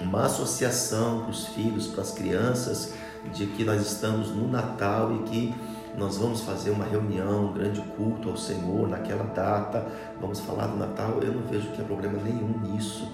uma 0.00 0.26
associação 0.26 1.20
para 1.20 1.30
os 1.30 1.46
filhos, 1.48 1.86
para 1.86 2.02
as 2.02 2.12
crianças, 2.12 2.94
de 3.32 3.46
que 3.46 3.64
nós 3.64 3.82
estamos 3.82 4.30
no 4.30 4.48
Natal 4.48 5.14
e 5.14 5.18
que 5.28 5.54
nós 5.96 6.18
vamos 6.18 6.42
fazer 6.42 6.70
uma 6.70 6.84
reunião, 6.84 7.46
um 7.46 7.52
grande 7.52 7.80
culto 7.96 8.28
ao 8.28 8.36
Senhor 8.36 8.88
naquela 8.88 9.24
data, 9.24 9.86
vamos 10.20 10.40
falar 10.40 10.66
do 10.66 10.76
Natal. 10.76 11.20
Eu 11.22 11.32
não 11.32 11.42
vejo 11.42 11.68
que 11.68 11.80
há 11.80 11.84
problema 11.84 12.18
nenhum 12.22 12.58
nisso. 12.60 13.10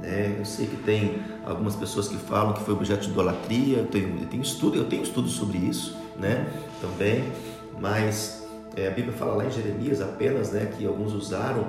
Né? 0.00 0.36
Eu 0.38 0.44
sei 0.44 0.66
que 0.66 0.76
tem 0.76 1.22
algumas 1.44 1.74
pessoas 1.74 2.08
que 2.08 2.16
falam 2.16 2.52
que 2.52 2.62
foi 2.62 2.74
objeto 2.74 3.06
de 3.06 3.10
idolatria, 3.10 3.78
eu 3.78 3.86
tenho, 3.86 4.20
eu 4.20 4.26
tenho 4.26 4.42
estudo, 4.42 4.76
eu 4.76 4.84
tenho 4.84 5.02
estudo 5.02 5.28
sobre 5.28 5.58
isso, 5.58 5.96
né? 6.16 6.46
Também, 6.80 7.32
mas 7.80 8.46
é, 8.76 8.86
a 8.86 8.90
Bíblia 8.90 9.12
fala 9.12 9.34
lá 9.34 9.46
em 9.46 9.50
Jeremias 9.50 10.00
apenas, 10.00 10.52
né, 10.52 10.72
que 10.76 10.86
alguns 10.86 11.12
usaram 11.12 11.66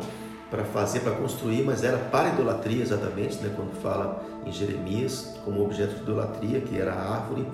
para 0.52 0.64
fazer, 0.66 1.00
para 1.00 1.14
construir, 1.14 1.64
mas 1.64 1.84
era 1.84 1.98
para 1.98 2.30
idolatria 2.30 2.84
exatamente, 2.84 3.38
né? 3.38 3.52
Quando 3.56 3.74
fala 3.82 4.24
em 4.46 4.52
Jeremias 4.52 5.36
como 5.46 5.64
objeto 5.64 5.96
de 5.96 6.02
idolatria, 6.02 6.60
que 6.60 6.78
era 6.78 6.94
a 6.94 7.16
árvore. 7.16 7.48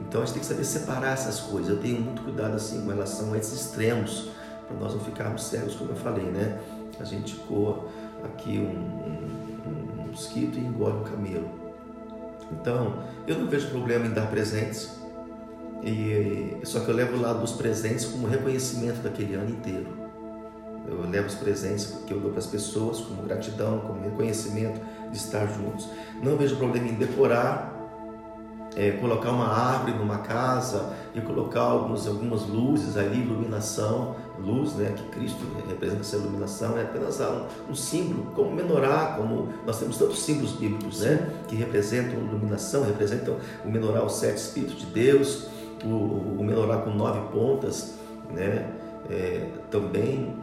Então 0.00 0.22
a 0.22 0.24
gente 0.24 0.34
tem 0.34 0.40
que 0.40 0.48
saber 0.48 0.64
separar 0.64 1.12
essas 1.12 1.40
coisas. 1.40 1.70
Eu 1.70 1.78
tenho 1.78 2.00
muito 2.00 2.22
cuidado 2.22 2.54
assim 2.54 2.82
com 2.82 2.88
relação 2.88 3.32
a 3.32 3.38
esses 3.38 3.60
extremos, 3.60 4.30
para 4.66 4.76
nós 4.78 4.92
não 4.94 5.00
ficarmos 5.00 5.44
cegos, 5.44 5.74
como 5.74 5.90
eu 5.90 5.96
falei, 5.96 6.24
né? 6.24 6.58
A 6.98 7.04
gente 7.04 7.34
coa 7.48 7.86
aqui 8.24 8.58
um, 8.58 8.70
um, 8.70 10.02
um 10.02 10.06
mosquito 10.08 10.58
e 10.58 10.60
engole 10.60 10.98
um 10.98 11.04
camelo. 11.04 11.48
Então, 12.52 13.02
eu 13.26 13.38
não 13.38 13.48
vejo 13.48 13.68
problema 13.68 14.06
em 14.06 14.10
dar 14.10 14.30
presentes, 14.30 14.96
e, 15.82 16.56
só 16.64 16.80
que 16.80 16.88
eu 16.88 16.94
levo 16.94 17.16
o 17.16 17.20
lado 17.20 17.40
dos 17.40 17.52
presentes 17.52 18.04
como 18.06 18.26
reconhecimento 18.26 19.02
daquele 19.02 19.34
ano 19.34 19.50
inteiro. 19.50 19.86
Eu 20.88 21.08
levo 21.08 21.26
os 21.26 21.34
presentes 21.34 21.86
que 22.06 22.12
eu 22.12 22.20
dou 22.20 22.30
para 22.30 22.38
as 22.38 22.46
pessoas 22.46 23.00
como 23.00 23.22
gratidão, 23.22 23.80
como 23.80 24.00
reconhecimento 24.00 24.80
de 25.10 25.16
estar 25.16 25.46
juntos. 25.46 25.88
Não 26.22 26.36
vejo 26.36 26.56
problema 26.56 26.88
em 26.88 26.94
decorar, 26.94 27.75
é, 28.76 28.90
colocar 28.90 29.30
uma 29.30 29.48
árvore 29.48 29.92
numa 29.92 30.18
casa 30.18 30.92
e 31.14 31.20
colocar 31.22 31.62
alguns, 31.62 32.06
algumas 32.06 32.42
luzes 32.46 32.96
ali, 32.98 33.22
iluminação, 33.22 34.14
luz, 34.38 34.74
né, 34.74 34.92
que 34.94 35.02
Cristo 35.04 35.40
representa 35.66 36.02
essa 36.02 36.16
iluminação, 36.16 36.76
é 36.76 36.82
apenas 36.82 37.18
um, 37.20 37.70
um 37.70 37.74
símbolo, 37.74 38.30
como 38.34 38.54
menorá, 38.54 39.14
como 39.16 39.48
nós 39.64 39.78
temos 39.78 39.96
tantos 39.96 40.22
símbolos 40.22 40.52
bíblicos, 40.52 41.00
né, 41.00 41.26
que 41.48 41.56
representam 41.56 42.20
iluminação, 42.20 42.84
representam 42.84 43.36
o 43.64 43.70
menorá, 43.70 44.04
os 44.04 44.16
sete 44.16 44.36
espíritos 44.36 44.78
de 44.78 44.86
Deus, 44.86 45.48
o, 45.82 45.88
o 45.88 46.44
menorá 46.44 46.76
com 46.76 46.90
nove 46.90 47.20
pontas, 47.32 47.94
né, 48.30 48.70
é, 49.08 49.48
também 49.70 50.36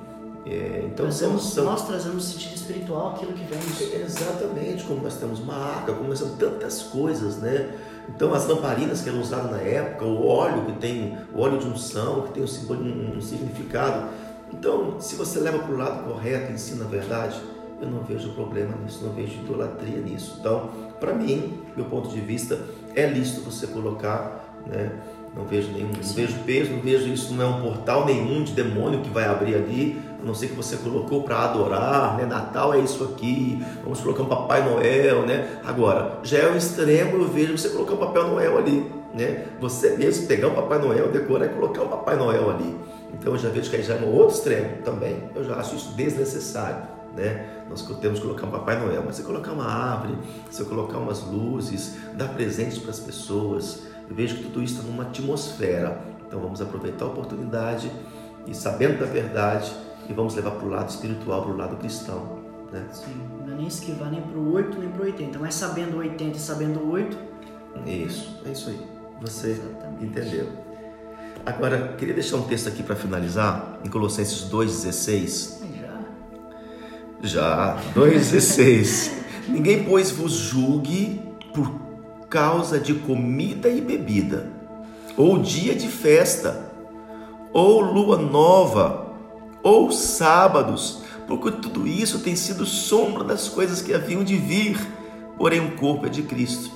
é, 0.46 0.84
então 0.86 1.10
são, 1.10 1.40
são... 1.40 1.64
nós 1.64 1.88
trazemos 1.88 2.26
sentido 2.26 2.56
espiritual 2.56 3.14
aquilo 3.16 3.32
que 3.32 3.46
vemos. 3.46 3.80
Exatamente, 3.80 4.84
como 4.84 5.02
nós 5.02 5.16
temos 5.16 5.40
uma 5.40 5.56
arca, 5.56 5.94
como 5.94 6.10
nós 6.10 6.20
temos 6.20 6.38
tantas 6.38 6.84
coisas, 6.84 7.38
né? 7.38 7.74
Então 8.10 8.34
as 8.34 8.48
lamparinas 8.48 9.02
que 9.02 9.10
eram 9.10 9.22
usadas 9.22 9.52
na 9.52 9.62
época, 9.62 10.06
o 10.06 10.26
óleo 10.26 10.66
que 10.66 10.74
tem, 10.74 11.18
o 11.34 11.40
óleo 11.42 11.58
de 11.60 11.68
unção, 11.68 12.24
que 12.24 12.34
tem 12.34 12.44
um, 12.44 13.18
um 13.18 13.22
significado. 13.22 14.10
Então, 14.52 15.00
se 15.00 15.16
você 15.16 15.40
leva 15.40 15.60
para 15.60 15.74
o 15.74 15.78
lado 15.78 16.04
correto 16.04 16.52
ensina 16.52 16.86
a 16.86 16.88
verdade, 16.88 17.42
eu 17.82 17.90
não 17.90 18.04
vejo 18.04 18.34
problema 18.34 18.76
nisso, 18.84 19.04
não 19.04 19.14
vejo 19.14 19.40
idolatria 19.40 20.00
nisso. 20.00 20.38
Então, 20.40 20.70
para 21.00 21.14
mim, 21.14 21.60
meu 21.76 21.86
ponto 21.86 22.10
de 22.10 22.22
vista, 22.22 22.60
é 22.96 23.06
lícito 23.08 23.42
você 23.42 23.68
colocar, 23.68 24.62
né? 24.68 24.92
Não 25.36 25.46
vejo 25.46 25.72
nenhum, 25.72 25.88
não 25.88 26.14
vejo 26.14 26.36
peso, 26.46 26.72
não 26.72 26.80
vejo 26.80 27.08
isso, 27.08 27.34
não 27.34 27.44
é 27.44 27.48
um 27.48 27.62
portal 27.62 28.06
nenhum 28.06 28.44
de 28.44 28.54
demônio 28.54 29.02
que 29.02 29.10
vai 29.10 29.26
abrir 29.26 29.56
ali, 29.56 30.00
a 30.22 30.26
não 30.26 30.36
ser 30.36 30.50
que 30.50 30.56
você 30.56 30.78
colocou 30.78 31.24
para 31.24 31.40
adorar, 31.46 32.18
né? 32.18 32.26
Natal 32.26 32.74
é 32.74 32.80
isso 32.80 33.04
aqui, 33.04 33.64
vamos 33.84 34.00
colocar 34.00 34.22
um 34.22 34.28
Papai 34.28 34.64
Noel, 34.64 35.26
né? 35.26 35.60
Agora, 35.66 36.20
já 36.24 36.38
é 36.38 36.52
o 36.52 36.56
extremo, 36.56 37.18
eu 37.18 37.28
vejo 37.28 37.58
você 37.58 37.70
colocar 37.70 37.94
um 37.94 37.98
Papai 37.98 38.24
Noel 38.24 38.58
ali, 38.60 38.92
né? 39.12 39.46
Você 39.60 39.98
mesmo 39.98 40.28
pegar 40.28 40.50
um 40.50 40.54
Papai 40.54 40.78
Noel, 40.78 41.12
decorar 41.12 41.48
e 41.48 41.50
colocar 41.50 41.82
um 41.82 41.88
Papai 41.88 42.16
Noel 42.16 42.52
ali. 42.52 42.78
Então 43.14 43.34
eu 43.34 43.40
já 43.40 43.50
vejo 43.50 43.70
que 43.70 43.76
aí 43.76 43.84
já 43.84 43.96
é 43.96 44.00
no 44.00 44.12
outro 44.12 44.36
extremo 44.36 44.84
também. 44.84 45.18
Eu 45.36 45.44
já 45.44 45.56
acho 45.56 45.76
isso 45.76 45.94
desnecessário, 45.94 46.84
né? 47.16 47.48
Nós 47.70 47.82
temos 48.00 48.20
que 48.20 48.26
colocar 48.26 48.46
um 48.46 48.52
Papai 48.52 48.80
Noel, 48.80 49.02
mas 49.06 49.16
você 49.16 49.24
colocar 49.24 49.52
uma 49.52 49.66
árvore, 49.66 50.16
você 50.50 50.64
colocar 50.64 50.98
umas 50.98 51.24
luzes, 51.24 51.96
dar 52.14 52.30
presentes 52.30 52.78
para 52.78 52.92
as 52.92 53.00
pessoas, 53.00 53.84
eu 54.10 54.16
vejo 54.16 54.38
que 54.38 54.44
tudo 54.44 54.62
isso 54.64 54.80
está 54.80 54.88
numa 54.88 55.04
atmosfera. 55.04 56.02
Então 56.26 56.40
vamos 56.40 56.62
aproveitar 56.62 57.06
a 57.06 57.08
oportunidade 57.10 57.92
e 58.48 58.54
sabendo 58.54 59.00
da 59.00 59.06
verdade 59.06 59.72
e 60.10 60.14
vamos 60.14 60.36
levar 60.36 60.52
para 60.52 60.66
o 60.66 60.70
lado 60.70 60.90
espiritual, 60.90 61.44
para 61.44 61.52
o 61.52 61.58
lado 61.58 61.76
cristão. 61.78 62.40
Né? 62.72 62.86
Sim, 62.92 63.16
não 63.46 63.54
é 63.54 63.58
nem 63.58 63.68
esquivar 63.68 64.10
nem 64.10 64.22
para 64.22 64.38
o 64.38 64.52
8 64.54 64.80
nem 64.80 64.90
para 64.90 65.02
o 65.02 65.06
80, 65.06 65.40
mas 65.40 65.54
sabendo 65.54 65.98
o 65.98 66.00
80 66.00 66.38
e 66.38 66.40
sabendo 66.40 66.80
o 66.80 66.92
8. 66.92 67.18
Isso, 67.86 68.42
é 68.46 68.52
isso 68.52 68.70
aí. 68.70 68.80
Você 69.22 69.52
Exatamente. 69.52 70.06
entendeu. 70.06 70.50
Agora, 71.46 71.96
queria 71.98 72.14
deixar 72.14 72.38
um 72.38 72.44
texto 72.44 72.68
aqui 72.68 72.82
para 72.84 72.96
finalizar, 72.96 73.80
em 73.84 73.90
Colossenses 73.90 74.50
2,16. 74.50 75.60
Já. 77.22 77.78
Já, 77.78 77.78
2,16. 77.94 79.12
Ninguém, 79.50 79.84
pois, 79.84 80.12
vos 80.12 80.32
julgue 80.32 81.22
por 81.54 81.70
causa 82.34 82.80
de 82.80 82.96
comida 82.96 83.70
e 83.70 83.80
bebida, 83.80 84.50
ou 85.16 85.38
dia 85.38 85.76
de 85.76 85.88
festa, 85.88 86.68
ou 87.54 87.80
lua 87.80 88.18
nova, 88.18 89.14
ou 89.62 89.92
sábados, 89.92 91.04
porque 91.28 91.52
tudo 91.52 91.88
isso 91.88 92.22
tem 92.22 92.36
sido 92.36 92.66
sombra 92.66 93.24
das 93.24 93.48
coisas 93.48 93.84
que 93.84 93.94
haviam 93.94 94.24
de 94.24 94.36
vir, 94.36 94.80
porém 95.38 95.60
o 95.60 95.76
corpo 95.76 96.08
é 96.08 96.10
de 96.10 96.24
Cristo. 96.24 96.72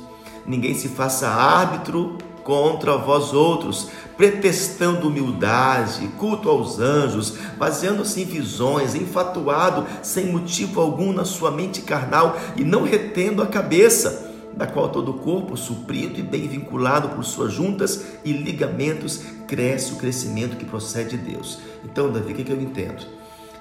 Ninguém 0.46 0.76
se 0.76 0.90
faça 0.90 1.28
árbitro 1.28 2.20
contra 2.44 2.96
vós 2.96 3.34
outros, 3.34 3.88
pretextando 4.16 5.08
humildade, 5.08 6.08
culto 6.20 6.52
aos 6.52 6.80
anjos, 6.80 7.34
baseando-se 7.58 8.22
em 8.22 8.26
visões, 8.26 8.94
enfatuado 8.94 9.88
sem 10.04 10.28
motivo 10.28 10.80
algum 10.80 11.12
na 11.12 11.26
sua 11.26 11.50
mente 11.50 11.82
carnal 11.82 12.38
e 12.56 12.64
não 12.64 12.84
retendo 12.84 13.42
a 13.42 13.48
cabeça, 13.48 14.27
da 14.56 14.66
qual 14.66 14.90
todo 14.90 15.12
o 15.12 15.20
corpo, 15.20 15.56
suprido 15.56 16.20
e 16.20 16.24
bem 16.24 16.48
vinculado 16.48 17.10
por 17.10 17.24
suas 17.24 17.54
juntas 17.54 18.06
e 18.24 18.32
ligamentos, 18.32 19.24
cresce 19.48 19.94
o 19.94 19.98
crescimento 19.98 20.58
que 20.58 20.66
procede 20.66 21.18
de 21.18 21.32
Deus. 21.32 21.60
Então, 21.86 22.12
Davi, 22.12 22.34
o 22.34 22.36
que, 22.36 22.44
que 22.44 22.52
eu 22.52 22.62
entendo? 22.62 23.06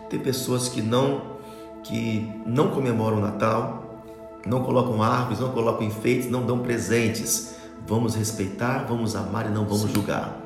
Tem 0.08 0.18
pessoas 0.18 0.68
que 0.68 0.80
não 0.80 1.36
que 1.82 2.28
não 2.44 2.70
comemoram 2.70 3.18
o 3.18 3.20
Natal, 3.20 4.02
não 4.44 4.62
colocam 4.62 5.02
árvores, 5.02 5.38
não 5.38 5.50
colocam 5.50 5.86
enfeites, 5.86 6.28
não 6.28 6.44
dão 6.44 6.58
presentes. 6.58 7.56
Vamos 7.86 8.16
respeitar, 8.16 8.84
vamos 8.88 9.14
amar 9.14 9.46
e 9.46 9.50
não 9.50 9.64
vamos 9.64 9.92
julgar. 9.92 10.40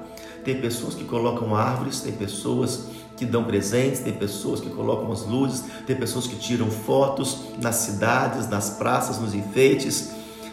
Tem 0.45 0.61
pessoas 0.61 0.95
que 0.95 1.05
colocam 1.05 1.55
árvores, 1.55 2.01
tem 2.01 2.13
pessoas 2.13 2.89
que 3.17 3.25
dão 3.25 3.45
presentes, 3.45 4.01
tem 4.01 4.13
pessoas 4.13 4.61
que 4.61 4.71
colocam 4.71 5.13
as 5.13 5.27
luzes, 5.27 5.65
tem 5.87 5.97
pessoas 5.97 6.27
que 6.27 6.37
tiram 6.37 6.71
fotos 6.71 7.39
nas 7.61 7.77
cidades, 7.77 8.49
nas 8.49 8.71
praças, 8.71 9.19
nos 9.19 9.35
enfeites. 9.35 10.13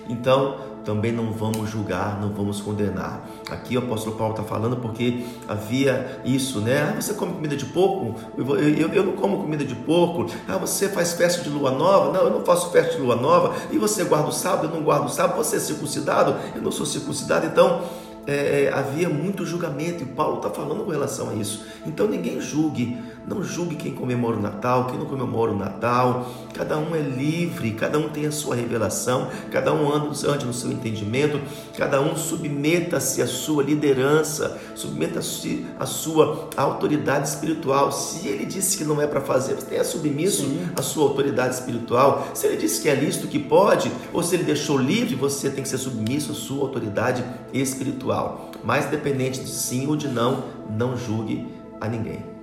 Então, 0.10 0.58
também 0.88 1.12
não 1.12 1.34
vamos 1.34 1.70
julgar, 1.70 2.18
não 2.22 2.30
vamos 2.30 2.62
condenar. 2.62 3.28
Aqui 3.50 3.76
o 3.76 3.80
apóstolo 3.80 4.16
Paulo 4.16 4.34
está 4.34 4.44
falando 4.46 4.78
porque 4.78 5.26
havia 5.46 6.22
isso, 6.24 6.62
né? 6.62 6.94
Ah, 6.96 7.02
você 7.02 7.14
come 7.14 7.34
comida 7.34 7.58
de 7.58 7.66
porco? 7.66 8.16
Eu, 8.38 8.58
eu, 8.58 8.94
eu, 8.94 9.04
não 9.04 9.12
como 9.12 9.38
comida 9.42 9.66
de 9.66 9.76
porco. 9.76 10.28
Ah, 10.48 10.58
você 10.58 10.88
faz 10.88 11.12
festa 11.12 11.42
de 11.42 11.50
lua 11.50 11.72
nova? 11.72 12.14
Não, 12.14 12.22
eu 12.22 12.30
não 12.30 12.46
faço 12.46 12.72
festa 12.72 12.96
de 12.96 13.02
lua 13.02 13.18
nova. 13.18 13.54
E 13.70 13.78
você 13.78 14.06
guarda 14.06 14.30
o 14.30 14.32
sábado? 14.32 14.70
Eu 14.70 14.76
não 14.76 14.82
guardo 14.82 15.08
o 15.08 15.10
sábado. 15.10 15.36
Você 15.36 15.58
é 15.58 15.60
circuncidado? 15.60 16.38
Eu 16.56 16.62
não 16.62 16.72
sou 16.72 16.86
circuncidado. 16.86 17.46
Então, 17.46 17.82
é, 18.26 18.64
é 18.64 18.74
havia 18.74 19.10
muito 19.10 19.46
julgamento 19.46 20.04
e 20.04 20.06
Paulo 20.06 20.38
está 20.38 20.50
falando 20.50 20.86
com 20.86 20.92
relação 20.92 21.32
a 21.32 21.34
isso. 21.34 21.66
Então, 21.86 22.08
ninguém 22.08 22.40
julgue 22.40 22.98
não 23.28 23.44
julgue 23.44 23.76
quem 23.76 23.94
comemora 23.94 24.38
o 24.38 24.42
Natal, 24.42 24.86
quem 24.86 24.98
não 24.98 25.06
comemora 25.06 25.52
o 25.52 25.58
Natal. 25.58 26.32
Cada 26.54 26.78
um 26.78 26.96
é 26.96 27.02
livre, 27.02 27.72
cada 27.72 28.00
um 28.00 28.08
tem 28.08 28.26
a 28.26 28.32
sua 28.32 28.56
revelação, 28.56 29.28
cada 29.52 29.74
um 29.74 29.94
ande 29.94 30.46
no 30.46 30.54
seu 30.54 30.72
entendimento, 30.72 31.40
cada 31.78 32.00
um 32.00 32.16
submeta-se 32.16 33.22
à 33.22 33.28
sua 33.28 33.64
liderança, 33.64 34.58
submeta-se 34.74 35.66
à 35.78 35.86
sua 35.86 36.50
autoridade 36.56 37.28
espiritual. 37.28 37.92
Se 37.92 38.28
ele 38.30 38.46
disse 38.46 38.78
que 38.78 38.86
não 38.86 39.02
é 39.02 39.06
para 39.06 39.20
fazer, 39.20 39.56
você 39.56 39.66
tenha 39.66 39.84
submisso 39.84 40.44
Sim. 40.44 40.70
à 40.76 40.82
sua 40.82 41.04
autoridade 41.04 41.56
espiritual. 41.56 42.30
Se 42.34 42.48
ele 42.48 42.56
disse 42.56 42.82
que 42.82 42.88
é 42.88 42.96
lícito, 42.96 43.28
que 43.28 43.40
pode, 43.40 43.92
ou 44.14 44.24
se 44.24 44.36
ele 44.36 44.46
deixou 44.46 44.78
livre, 44.78 45.16
você 45.16 45.50
tem 45.50 45.64
que 45.64 45.70
ser 45.70 45.78
submisso 45.78 46.32
à 46.32 46.36
sua 46.36 46.62
autoridade 46.62 47.26
espiritual. 47.54 48.52
Mas 48.64 48.86
dependente 48.86 49.42
de 49.42 49.50
sim 49.50 49.86
ou 49.86 49.98
de 49.98 50.08
não, 50.08 50.46
não 50.70 50.96
julgue 50.96 51.46
a 51.82 51.90
ninguém. 51.90 52.37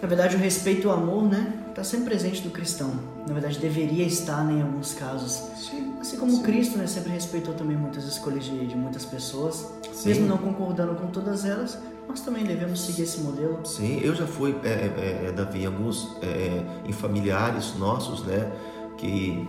Na 0.00 0.06
verdade, 0.06 0.36
o 0.36 0.38
respeito 0.38 0.82
e 0.82 0.86
o 0.86 0.92
amor, 0.92 1.24
né, 1.24 1.52
está 1.70 1.82
sempre 1.82 2.06
presente 2.06 2.40
do 2.42 2.50
cristão. 2.50 2.92
Na 3.26 3.32
verdade, 3.32 3.58
deveria 3.58 4.04
estar 4.06 4.44
né, 4.44 4.60
em 4.60 4.62
alguns 4.62 4.94
casos. 4.94 5.32
Sim, 5.56 5.94
assim 6.00 6.16
como 6.16 6.32
sim. 6.32 6.42
Cristo, 6.42 6.78
né, 6.78 6.86
sempre 6.86 7.10
respeitou 7.10 7.54
também 7.54 7.76
muitas 7.76 8.04
escolhas 8.04 8.44
de, 8.44 8.66
de 8.66 8.76
muitas 8.76 9.04
pessoas, 9.04 9.66
sim. 9.92 10.08
mesmo 10.08 10.26
não 10.26 10.38
concordando 10.38 10.94
com 10.94 11.08
todas 11.08 11.44
elas, 11.44 11.78
nós 12.08 12.20
também 12.20 12.44
devemos 12.44 12.80
seguir 12.80 13.02
esse 13.02 13.20
modelo. 13.20 13.60
Sim, 13.64 14.00
eu 14.00 14.14
já 14.14 14.26
fui, 14.26 14.56
é, 14.62 14.68
é, 14.68 15.24
é 15.28 15.32
Davi, 15.32 15.62
em 15.62 15.66
alguns 15.66 16.16
é, 16.22 16.62
em 16.86 16.92
familiares 16.92 17.74
nossos, 17.76 18.24
né, 18.24 18.50
que 18.96 19.46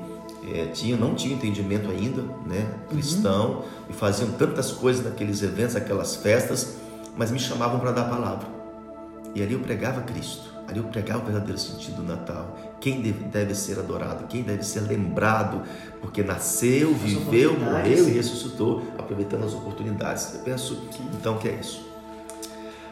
é, 0.51 0.65
tinha, 0.67 0.97
não 0.97 1.13
tinha 1.13 1.35
entendimento 1.35 1.91
ainda, 1.91 2.23
né, 2.45 2.67
cristão, 2.89 3.51
uhum. 3.51 3.63
e 3.89 3.93
faziam 3.93 4.31
tantas 4.31 4.71
coisas 4.71 5.05
naqueles 5.05 5.43
eventos, 5.43 5.75
aquelas 5.75 6.15
festas, 6.15 6.75
mas 7.15 7.29
me 7.29 7.39
chamavam 7.39 7.79
para 7.79 7.91
dar 7.91 8.01
a 8.01 8.09
palavra. 8.09 8.58
E 9.35 9.43
ali 9.43 9.53
eu 9.53 9.59
pregava 9.59 10.01
Cristo, 10.01 10.49
ali 10.67 10.79
eu 10.79 10.85
pregava 10.85 11.21
o 11.21 11.25
verdadeiro 11.25 11.59
sentido 11.59 11.97
do 11.97 12.03
Natal. 12.03 12.57
Quem 12.79 13.01
deve, 13.01 13.25
deve 13.25 13.55
ser 13.55 13.77
adorado, 13.79 14.25
quem 14.27 14.41
deve 14.41 14.63
ser 14.63 14.81
lembrado, 14.81 15.61
porque 16.01 16.23
nasceu, 16.23 16.91
as 16.91 17.01
viveu, 17.01 17.59
morreu 17.59 18.07
e 18.07 18.11
ressuscitou, 18.11 18.83
aproveitando 18.97 19.45
as 19.45 19.53
oportunidades. 19.53 20.33
Eu 20.33 20.39
penso 20.41 20.81
então 21.13 21.37
que 21.37 21.47
é 21.47 21.53
isso. 21.53 21.87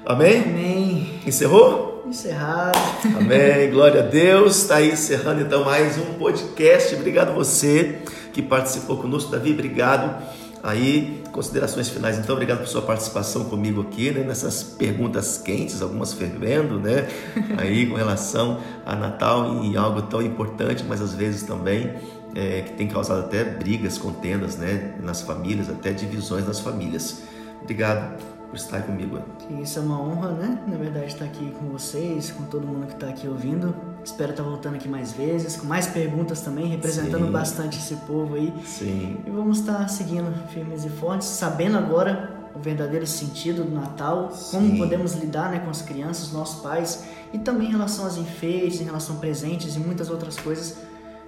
Amém? 0.06 0.42
Amém. 0.42 1.20
Encerrou? 1.26 2.06
Encerrado. 2.08 2.78
Amém. 3.20 3.70
Glória 3.70 4.02
a 4.02 4.06
Deus. 4.06 4.62
Está 4.62 4.78
aí 4.78 4.92
encerrando 4.92 5.42
então 5.42 5.66
mais 5.66 5.98
um 5.98 6.14
podcast. 6.14 6.96
Obrigado 6.96 7.34
você 7.34 8.00
que 8.32 8.42
participou 8.42 8.98
conosco, 8.98 9.32
Davi. 9.32 9.52
Obrigado. 9.52 10.24
Aí, 10.64 11.24
considerações 11.32 11.88
finais. 11.90 12.18
Então, 12.18 12.34
obrigado 12.34 12.60
por 12.60 12.68
sua 12.68 12.82
participação 12.82 13.46
comigo 13.46 13.82
aqui, 13.82 14.12
né, 14.12 14.24
nessas 14.24 14.64
perguntas 14.64 15.38
quentes, 15.38 15.82
algumas 15.82 16.14
fervendo, 16.14 16.80
né? 16.80 17.08
Aí, 17.58 17.86
com 17.88 17.96
relação 17.96 18.60
a 18.86 18.96
Natal 18.96 19.64
e 19.64 19.78
algo 19.78 20.02
tão 20.04 20.22
importante, 20.22 20.84
mas 20.88 21.02
às 21.02 21.14
vezes 21.14 21.44
também 21.44 21.94
é, 22.36 22.62
que 22.62 22.74
tem 22.74 22.88
causado 22.88 23.22
até 23.22 23.44
brigas, 23.44 23.98
contendas, 23.98 24.58
né, 24.58 24.96
nas 25.02 25.22
famílias, 25.22 25.70
até 25.70 25.92
divisões 25.92 26.46
nas 26.46 26.60
famílias. 26.60 27.24
Obrigado 27.62 28.18
por 28.50 28.56
estar 28.56 28.82
comigo. 28.82 29.20
Isso 29.62 29.80
é 29.80 29.82
uma 29.82 30.02
honra, 30.02 30.32
né? 30.32 30.64
Na 30.68 30.78
verdade, 30.78 31.08
estar 31.08 31.26
aqui 31.26 31.52
com 31.52 31.68
vocês, 31.70 32.32
com 32.32 32.44
todo 32.46 32.66
mundo 32.66 32.88
que 32.88 32.94
está 32.94 33.10
aqui 33.10 33.28
ouvindo. 33.28 33.76
Espero 34.08 34.32
estar 34.32 34.42
voltando 34.42 34.76
aqui 34.76 34.88
mais 34.88 35.12
vezes, 35.12 35.58
com 35.58 35.68
mais 35.68 35.86
perguntas 35.86 36.40
também, 36.40 36.68
representando 36.68 37.26
Sim. 37.26 37.32
bastante 37.32 37.78
esse 37.78 37.94
povo 38.08 38.36
aí. 38.36 38.54
Sim. 38.66 39.18
E 39.28 39.30
vamos 39.30 39.60
estar 39.60 39.86
seguindo 39.90 40.34
firmes 40.48 40.86
e 40.86 40.90
fortes, 40.90 41.28
sabendo 41.28 41.78
agora 41.78 42.48
o 42.56 42.60
verdadeiro 42.60 43.06
sentido 43.06 43.66
do 43.66 43.72
Natal, 43.72 44.32
Sim. 44.32 44.52
como 44.52 44.78
podemos 44.78 45.14
lidar 45.16 45.52
né, 45.52 45.60
com 45.60 45.70
as 45.70 45.82
crianças, 45.82 46.32
nossos 46.32 46.62
pais, 46.62 47.04
e 47.34 47.38
também 47.38 47.68
em 47.68 47.72
relação 47.72 48.06
aos 48.06 48.16
enfeites, 48.16 48.80
em 48.80 48.86
relação 48.86 49.18
a 49.18 49.20
presentes 49.20 49.76
e 49.76 49.80
muitas 49.80 50.10
outras 50.10 50.38
coisas, 50.38 50.78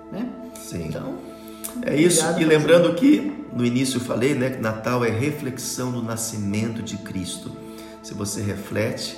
né? 0.10 0.30
Sim. 0.56 0.86
Então, 0.88 1.18
é 1.82 1.98
isso. 1.98 2.24
E 2.40 2.46
lembrando 2.46 2.96
que 2.96 3.46
no 3.52 3.66
início 3.66 3.98
eu 3.98 4.02
falei, 4.02 4.36
né, 4.36 4.52
que 4.52 4.62
Natal 4.62 5.04
é 5.04 5.10
reflexão 5.10 5.92
do 5.92 6.02
nascimento 6.02 6.82
de 6.82 6.96
Cristo. 6.96 7.52
Se 8.02 8.14
você 8.14 8.42
reflete 8.42 9.18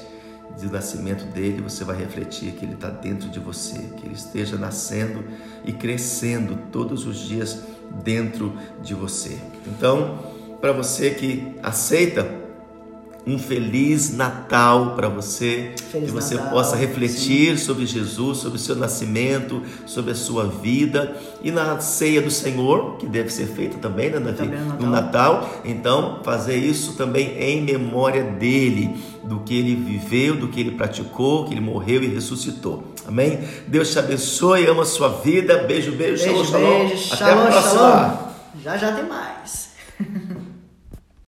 do 0.59 0.71
nascimento 0.71 1.25
dele, 1.25 1.61
você 1.61 1.83
vai 1.83 1.97
refletir 1.97 2.53
que 2.53 2.65
ele 2.65 2.73
está 2.73 2.89
dentro 2.89 3.29
de 3.29 3.39
você, 3.39 3.79
que 3.97 4.05
ele 4.05 4.15
esteja 4.15 4.57
nascendo 4.57 5.23
e 5.65 5.71
crescendo 5.71 6.57
todos 6.71 7.05
os 7.05 7.17
dias 7.17 7.63
dentro 8.03 8.53
de 8.81 8.93
você. 8.93 9.39
Então, 9.67 10.19
para 10.59 10.71
você 10.71 11.11
que 11.11 11.55
aceita 11.63 12.40
um 13.25 13.37
feliz 13.37 14.15
Natal 14.15 14.95
para 14.95 15.07
você, 15.07 15.73
feliz 15.91 16.09
que 16.09 16.11
você 16.11 16.35
Natal, 16.35 16.51
possa 16.51 16.75
refletir 16.75 17.57
sim. 17.57 17.65
sobre 17.65 17.85
Jesus, 17.85 18.39
sobre 18.39 18.57
o 18.57 18.59
seu 18.59 18.75
nascimento, 18.75 19.61
sobre 19.85 20.11
a 20.11 20.15
sua 20.15 20.45
vida 20.45 21.15
e 21.43 21.51
na 21.51 21.79
ceia 21.79 22.21
do 22.21 22.31
Senhor, 22.31 22.97
que 22.97 23.05
deve 23.05 23.29
ser 23.29 23.45
feita 23.47 23.77
também, 23.77 24.09
né, 24.09 24.19
Davi? 24.19 24.37
Também 24.37 24.59
no, 24.59 24.65
Natal. 24.65 24.79
no 24.79 24.89
Natal. 24.89 25.61
Então, 25.63 26.19
fazer 26.23 26.55
isso 26.55 26.93
também 26.93 27.37
em 27.37 27.61
memória 27.61 28.23
dele, 28.23 28.95
do 29.23 29.39
que 29.41 29.57
ele 29.57 29.75
viveu, 29.75 30.35
do 30.35 30.47
que 30.47 30.59
ele 30.59 30.71
praticou, 30.71 31.45
que 31.45 31.53
ele 31.53 31.61
morreu 31.61 32.01
e 32.03 32.07
ressuscitou. 32.07 32.83
Amém? 33.07 33.39
Deus 33.67 33.91
te 33.91 33.99
abençoe, 33.99 34.65
ama 34.65 34.81
a 34.81 34.85
sua 34.85 35.09
vida. 35.09 35.59
Beijo, 35.59 35.91
beijo, 35.91 36.23
beijo 36.23 36.45
shalom, 36.45 36.45
shalom. 36.45 36.87
Beijo, 36.87 37.13
Até 37.13 37.25
shalom, 37.25 37.41
a 37.41 37.45
próxima. 37.47 37.79
Shalom. 37.79 38.31
Já 38.63 38.77
já 38.77 38.91
tem 38.93 39.05
mais. 39.05 39.70